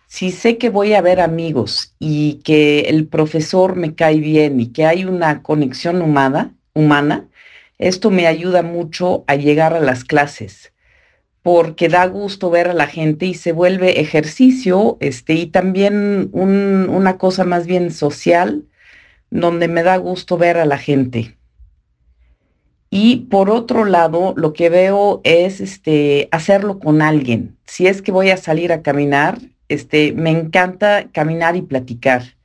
Si 0.07 0.31
sé 0.31 0.57
que 0.57 0.69
voy 0.69 0.93
a 0.93 1.01
ver 1.01 1.21
amigos 1.21 1.95
y 1.99 2.41
que 2.43 2.81
el 2.81 3.07
profesor 3.07 3.75
me 3.75 3.95
cae 3.95 4.19
bien 4.19 4.59
y 4.59 4.67
que 4.67 4.85
hay 4.85 5.05
una 5.05 5.41
conexión 5.41 6.01
humana, 6.01 6.55
humana, 6.73 7.29
esto 7.77 8.11
me 8.11 8.27
ayuda 8.27 8.61
mucho 8.61 9.23
a 9.27 9.35
llegar 9.35 9.73
a 9.73 9.79
las 9.79 10.03
clases 10.03 10.73
porque 11.51 11.89
da 11.89 12.05
gusto 12.05 12.51
ver 12.51 12.67
a 12.67 12.75
la 12.75 12.85
gente 12.85 13.25
y 13.25 13.33
se 13.33 13.53
vuelve 13.53 13.99
ejercicio 14.01 14.97
este, 14.99 15.33
y 15.33 15.47
también 15.47 16.29
una 16.31 17.17
cosa 17.17 17.43
más 17.43 17.65
bien 17.65 17.89
social 17.89 18.65
donde 19.31 19.67
me 19.67 19.81
da 19.81 19.97
gusto 19.97 20.37
ver 20.37 20.57
a 20.57 20.65
la 20.65 20.77
gente. 20.77 21.37
Y 22.91 23.21
por 23.31 23.49
otro 23.49 23.85
lado, 23.85 24.35
lo 24.37 24.53
que 24.53 24.69
veo 24.69 25.21
es 25.23 25.59
este, 25.59 26.29
hacerlo 26.31 26.77
con 26.77 27.01
alguien. 27.01 27.57
Si 27.65 27.87
es 27.87 28.03
que 28.03 28.11
voy 28.11 28.29
a 28.29 28.37
salir 28.37 28.71
a 28.71 28.83
caminar, 28.83 29.39
este, 29.69 30.13
me 30.13 30.29
encanta 30.29 31.09
caminar 31.11 31.55
y 31.55 31.63
platicar. 31.63 32.35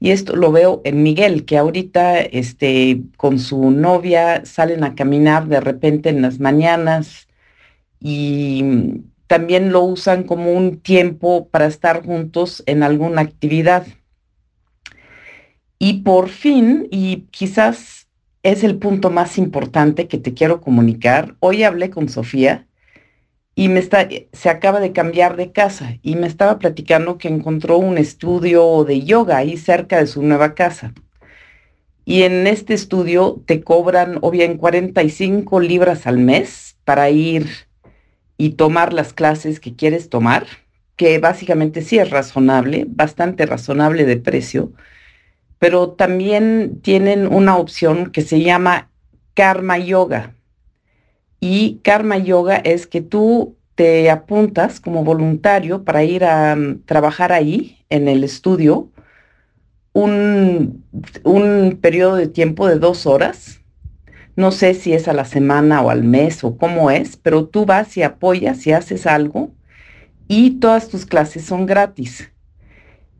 Y 0.00 0.10
esto 0.10 0.36
lo 0.36 0.52
veo 0.52 0.82
en 0.84 1.02
Miguel, 1.02 1.46
que 1.46 1.56
ahorita 1.56 2.18
este, 2.18 3.00
con 3.16 3.38
su 3.38 3.70
novia 3.70 4.44
salen 4.44 4.84
a 4.84 4.94
caminar 4.94 5.46
de 5.46 5.60
repente 5.60 6.10
en 6.10 6.20
las 6.20 6.40
mañanas 6.40 7.27
y 8.00 9.02
también 9.26 9.72
lo 9.72 9.82
usan 9.82 10.24
como 10.24 10.52
un 10.52 10.80
tiempo 10.80 11.48
para 11.48 11.66
estar 11.66 12.04
juntos 12.04 12.62
en 12.66 12.82
alguna 12.82 13.20
actividad. 13.20 13.86
Y 15.78 16.02
por 16.02 16.28
fin, 16.28 16.88
y 16.90 17.26
quizás 17.30 18.08
es 18.42 18.64
el 18.64 18.78
punto 18.78 19.10
más 19.10 19.38
importante 19.38 20.08
que 20.08 20.18
te 20.18 20.34
quiero 20.34 20.60
comunicar, 20.60 21.36
hoy 21.40 21.62
hablé 21.62 21.90
con 21.90 22.08
Sofía 22.08 22.66
y 23.54 23.68
me 23.68 23.80
está, 23.80 24.08
se 24.32 24.48
acaba 24.48 24.80
de 24.80 24.92
cambiar 24.92 25.36
de 25.36 25.52
casa 25.52 25.98
y 26.02 26.16
me 26.16 26.26
estaba 26.26 26.58
platicando 26.58 27.18
que 27.18 27.28
encontró 27.28 27.78
un 27.78 27.98
estudio 27.98 28.84
de 28.84 29.02
yoga 29.02 29.38
ahí 29.38 29.56
cerca 29.56 29.98
de 29.98 30.06
su 30.06 30.22
nueva 30.22 30.54
casa. 30.54 30.94
Y 32.04 32.22
en 32.22 32.46
este 32.46 32.72
estudio 32.72 33.42
te 33.46 33.62
cobran 33.62 34.18
o 34.22 34.30
bien 34.30 34.56
45 34.56 35.60
libras 35.60 36.06
al 36.06 36.18
mes 36.18 36.78
para 36.84 37.10
ir 37.10 37.67
y 38.38 38.50
tomar 38.50 38.94
las 38.94 39.12
clases 39.12 39.60
que 39.60 39.76
quieres 39.76 40.08
tomar, 40.08 40.46
que 40.96 41.18
básicamente 41.18 41.82
sí 41.82 41.98
es 41.98 42.08
razonable, 42.08 42.86
bastante 42.88 43.44
razonable 43.44 44.06
de 44.06 44.16
precio 44.16 44.72
pero 45.58 45.90
también 45.90 46.80
tienen 46.82 47.32
una 47.32 47.56
opción 47.56 48.10
que 48.10 48.22
se 48.22 48.42
llama 48.42 48.90
Karma 49.34 49.78
Yoga. 49.78 50.34
Y 51.40 51.80
Karma 51.82 52.18
Yoga 52.18 52.56
es 52.56 52.86
que 52.86 53.00
tú 53.00 53.56
te 53.74 54.10
apuntas 54.10 54.80
como 54.80 55.04
voluntario 55.04 55.84
para 55.84 56.02
ir 56.04 56.24
a 56.24 56.56
mm, 56.56 56.82
trabajar 56.84 57.32
ahí 57.32 57.78
en 57.90 58.08
el 58.08 58.24
estudio 58.24 58.90
un, 59.92 60.84
un 61.24 61.78
periodo 61.80 62.16
de 62.16 62.28
tiempo 62.28 62.66
de 62.68 62.78
dos 62.78 63.06
horas. 63.06 63.60
No 64.38 64.52
sé 64.52 64.72
si 64.74 64.92
es 64.92 65.08
a 65.08 65.12
la 65.12 65.24
semana 65.24 65.82
o 65.82 65.90
al 65.90 66.04
mes 66.04 66.44
o 66.44 66.56
cómo 66.56 66.90
es, 66.90 67.16
pero 67.16 67.46
tú 67.46 67.66
vas 67.66 67.96
y 67.96 68.02
apoyas 68.02 68.66
y 68.66 68.72
haces 68.72 69.06
algo 69.06 69.50
y 70.28 70.60
todas 70.60 70.88
tus 70.88 71.06
clases 71.06 71.44
son 71.44 71.66
gratis 71.66 72.30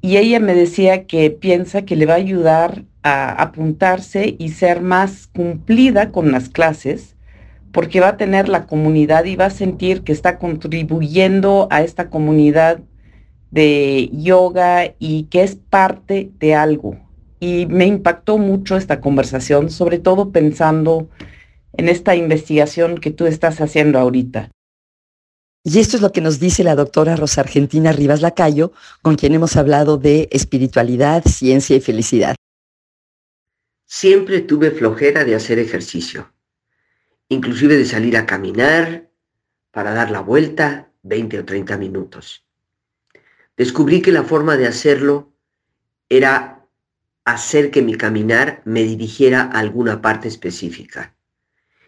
y 0.00 0.16
ella 0.16 0.40
me 0.40 0.54
decía 0.54 1.06
que 1.06 1.30
piensa 1.30 1.82
que 1.82 1.96
le 1.96 2.06
va 2.06 2.14
a 2.14 2.18
ayudar 2.18 2.84
a 3.02 3.42
apuntarse 3.42 4.36
y 4.38 4.50
ser 4.50 4.80
más 4.80 5.26
cumplida 5.28 6.12
con 6.12 6.30
las 6.30 6.48
clases, 6.48 7.16
porque 7.72 8.00
va 8.00 8.08
a 8.08 8.16
tener 8.16 8.48
la 8.48 8.66
comunidad 8.66 9.24
y 9.24 9.36
va 9.36 9.46
a 9.46 9.50
sentir 9.50 10.02
que 10.02 10.12
está 10.12 10.38
contribuyendo 10.38 11.68
a 11.70 11.82
esta 11.82 12.10
comunidad 12.10 12.80
de 13.50 14.10
yoga 14.12 14.94
y 14.98 15.24
que 15.24 15.42
es 15.42 15.56
parte 15.56 16.30
de 16.38 16.54
algo. 16.54 16.96
Y 17.40 17.66
me 17.66 17.86
impactó 17.86 18.38
mucho 18.38 18.76
esta 18.76 19.00
conversación, 19.00 19.70
sobre 19.70 19.98
todo 19.98 20.32
pensando 20.32 21.08
en 21.72 21.88
esta 21.88 22.16
investigación 22.16 22.98
que 22.98 23.10
tú 23.10 23.26
estás 23.26 23.60
haciendo 23.60 23.98
ahorita. 23.98 24.50
Y 25.64 25.78
esto 25.80 25.96
es 25.96 26.02
lo 26.02 26.12
que 26.12 26.20
nos 26.20 26.40
dice 26.40 26.64
la 26.64 26.74
doctora 26.74 27.16
Rosa 27.16 27.42
Argentina 27.42 27.92
Rivas 27.92 28.22
Lacayo, 28.22 28.72
con 29.02 29.16
quien 29.16 29.34
hemos 29.34 29.56
hablado 29.56 29.98
de 29.98 30.28
espiritualidad, 30.32 31.22
ciencia 31.24 31.76
y 31.76 31.80
felicidad. 31.80 32.36
Siempre 33.86 34.40
tuve 34.40 34.70
flojera 34.70 35.24
de 35.24 35.34
hacer 35.34 35.58
ejercicio, 35.58 36.32
inclusive 37.28 37.76
de 37.76 37.84
salir 37.84 38.16
a 38.16 38.26
caminar, 38.26 39.10
para 39.70 39.92
dar 39.92 40.10
la 40.10 40.20
vuelta 40.20 40.90
20 41.02 41.40
o 41.40 41.44
30 41.44 41.76
minutos. 41.76 42.44
Descubrí 43.56 44.00
que 44.02 44.12
la 44.12 44.24
forma 44.24 44.56
de 44.56 44.66
hacerlo 44.66 45.32
era 46.08 46.57
hacer 47.32 47.70
que 47.70 47.82
mi 47.82 47.94
caminar 47.94 48.62
me 48.64 48.82
dirigiera 48.82 49.42
a 49.42 49.58
alguna 49.58 50.00
parte 50.00 50.28
específica. 50.28 51.14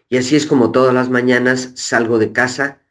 Y 0.09 0.17
así 0.17 0.35
es 0.35 0.45
como 0.45 0.71
todas 0.71 0.93
las 0.93 1.09
mañanas 1.09 1.71
salgo 1.75 2.19
de 2.19 2.31
casa, 2.31 2.81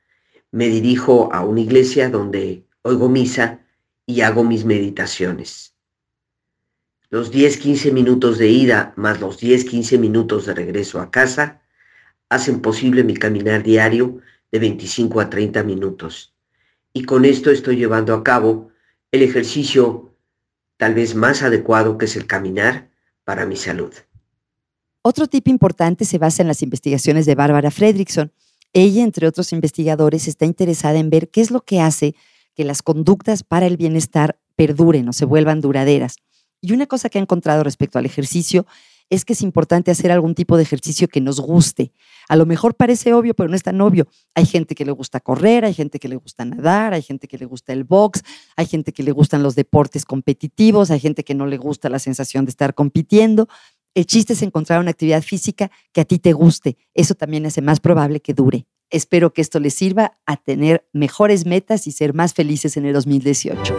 me 0.51 0.69
dirijo 0.69 1.33
a 1.33 1.45
una 1.45 1.61
iglesia 1.61 2.11
donde 2.11 2.65
oigo 2.83 3.09
misa 3.09 3.61
y 4.05 4.23
hago 4.23 4.43
mis 4.43 4.65
meditaciones. 4.65 5.75
Los 7.09 7.33
10-15 7.33 7.93
minutos 7.93 8.39
de 8.39 8.49
ida 8.49 8.95
más 8.97 9.21
los 9.21 9.41
10-15 9.41 9.99
minutos 9.99 10.47
de 10.47 10.55
regreso 10.55 11.01
a 11.01 11.11
casa 11.11 11.63
hacen 12.29 12.61
posible 12.61 13.05
mi 13.05 13.15
caminar 13.15 13.63
diario 13.63 14.19
de 14.51 14.59
25 14.59 15.21
a 15.21 15.31
30 15.31 15.63
minutos. 15.63 16.35
Y 16.93 17.05
con 17.05 17.25
esto 17.25 17.51
estoy 17.51 17.77
llevando 17.77 18.15
a 18.15 18.25
cabo 18.25 18.71
el 19.13 19.23
ejercicio 19.23 20.10
tal 20.81 20.95
vez 20.95 21.15
más 21.15 21.43
adecuado 21.43 21.99
que 21.99 22.07
es 22.07 22.17
el 22.17 22.27
caminar 22.27 22.89
para 23.25 23.45
mi 23.45 23.55
salud. 23.55 23.93
Otro 25.03 25.27
tip 25.27 25.47
importante 25.49 26.07
se 26.07 26.17
basa 26.17 26.41
en 26.43 26.49
las 26.49 26.63
investigaciones 26.63 27.27
de 27.27 27.35
Bárbara 27.35 27.71
Fredrickson. 27.71 28.33
Ella, 28.73 29.03
entre 29.03 29.27
otros 29.27 29.53
investigadores, 29.53 30.27
está 30.27 30.47
interesada 30.47 30.99
en 30.99 31.11
ver 31.11 31.29
qué 31.29 31.43
es 31.43 31.51
lo 31.51 31.61
que 31.61 31.83
hace 31.83 32.15
que 32.55 32.65
las 32.65 32.81
conductas 32.81 33.43
para 33.43 33.67
el 33.67 33.77
bienestar 33.77 34.41
perduren 34.57 35.07
o 35.07 35.13
se 35.13 35.27
vuelvan 35.27 35.61
duraderas. 35.61 36.17
Y 36.63 36.73
una 36.73 36.87
cosa 36.87 37.11
que 37.11 37.19
ha 37.19 37.23
encontrado 37.23 37.63
respecto 37.63 37.99
al 37.99 38.07
ejercicio 38.07 38.67
es 39.11 39.25
que 39.25 39.33
es 39.33 39.43
importante 39.43 39.91
hacer 39.91 40.13
algún 40.13 40.35
tipo 40.35 40.57
de 40.57 40.63
ejercicio 40.63 41.09
que 41.09 41.21
nos 41.21 41.41
guste. 41.41 41.93
A 42.29 42.37
lo 42.37 42.47
mejor 42.47 42.77
parece 42.77 43.13
obvio, 43.13 43.35
pero 43.35 43.49
no 43.49 43.57
es 43.57 43.65
tan 43.65 43.81
obvio. 43.81 44.07
Hay 44.37 44.47
gente 44.47 44.77
que 44.77 44.85
le 44.85 44.93
gusta 44.93 45.19
correr, 45.19 45.65
hay 45.65 45.75
gente 45.75 45.99
que 45.99 46.09
le 46.09 46.15
gusta 46.17 46.45
nadar, 46.45 46.95
hay 46.95 47.03
gente 47.03 47.27
que 47.27 47.37
le 47.37 47.45
gusta 47.45 47.73
el 47.73 47.83
box, 47.85 48.23
hay 48.57 48.67
gente 48.67 48.93
que 48.93 49.03
le 49.03 49.11
gustan 49.11 49.43
los 49.43 49.57
deportes 49.57 50.05
competitivos, 50.05 50.93
hay 50.93 51.01
gente 51.01 51.25
que 51.25 51.35
no 51.35 51.47
le 51.47 51.59
gusta 51.59 51.89
la 51.91 51.99
sensación 51.99 52.45
de 52.45 52.51
estar 52.51 52.75
compitiendo. 52.75 53.49
El 53.95 54.07
chiste 54.07 54.35
es 54.35 54.43
encontrar 54.43 54.79
una 54.79 54.93
actividad 54.93 55.23
física 55.23 55.73
que 55.93 56.01
a 56.01 56.05
ti 56.05 56.21
te 56.21 56.33
guste. 56.33 56.79
Eso 56.95 57.17
también 57.17 57.45
hace 57.47 57.61
más 57.61 57.81
probable 57.81 58.21
que 58.21 58.33
dure. 58.33 58.67
Espero 58.91 59.33
que 59.33 59.41
esto 59.41 59.59
les 59.59 59.75
sirva 59.75 60.19
a 60.27 60.37
tener 60.37 60.89
mejores 60.93 61.47
metas 61.47 61.89
y 61.89 61.93
ser 61.93 62.15
más 62.15 62.35
felices 62.35 62.77
en 62.77 62.87
el 62.87 62.93
2018. 62.93 63.77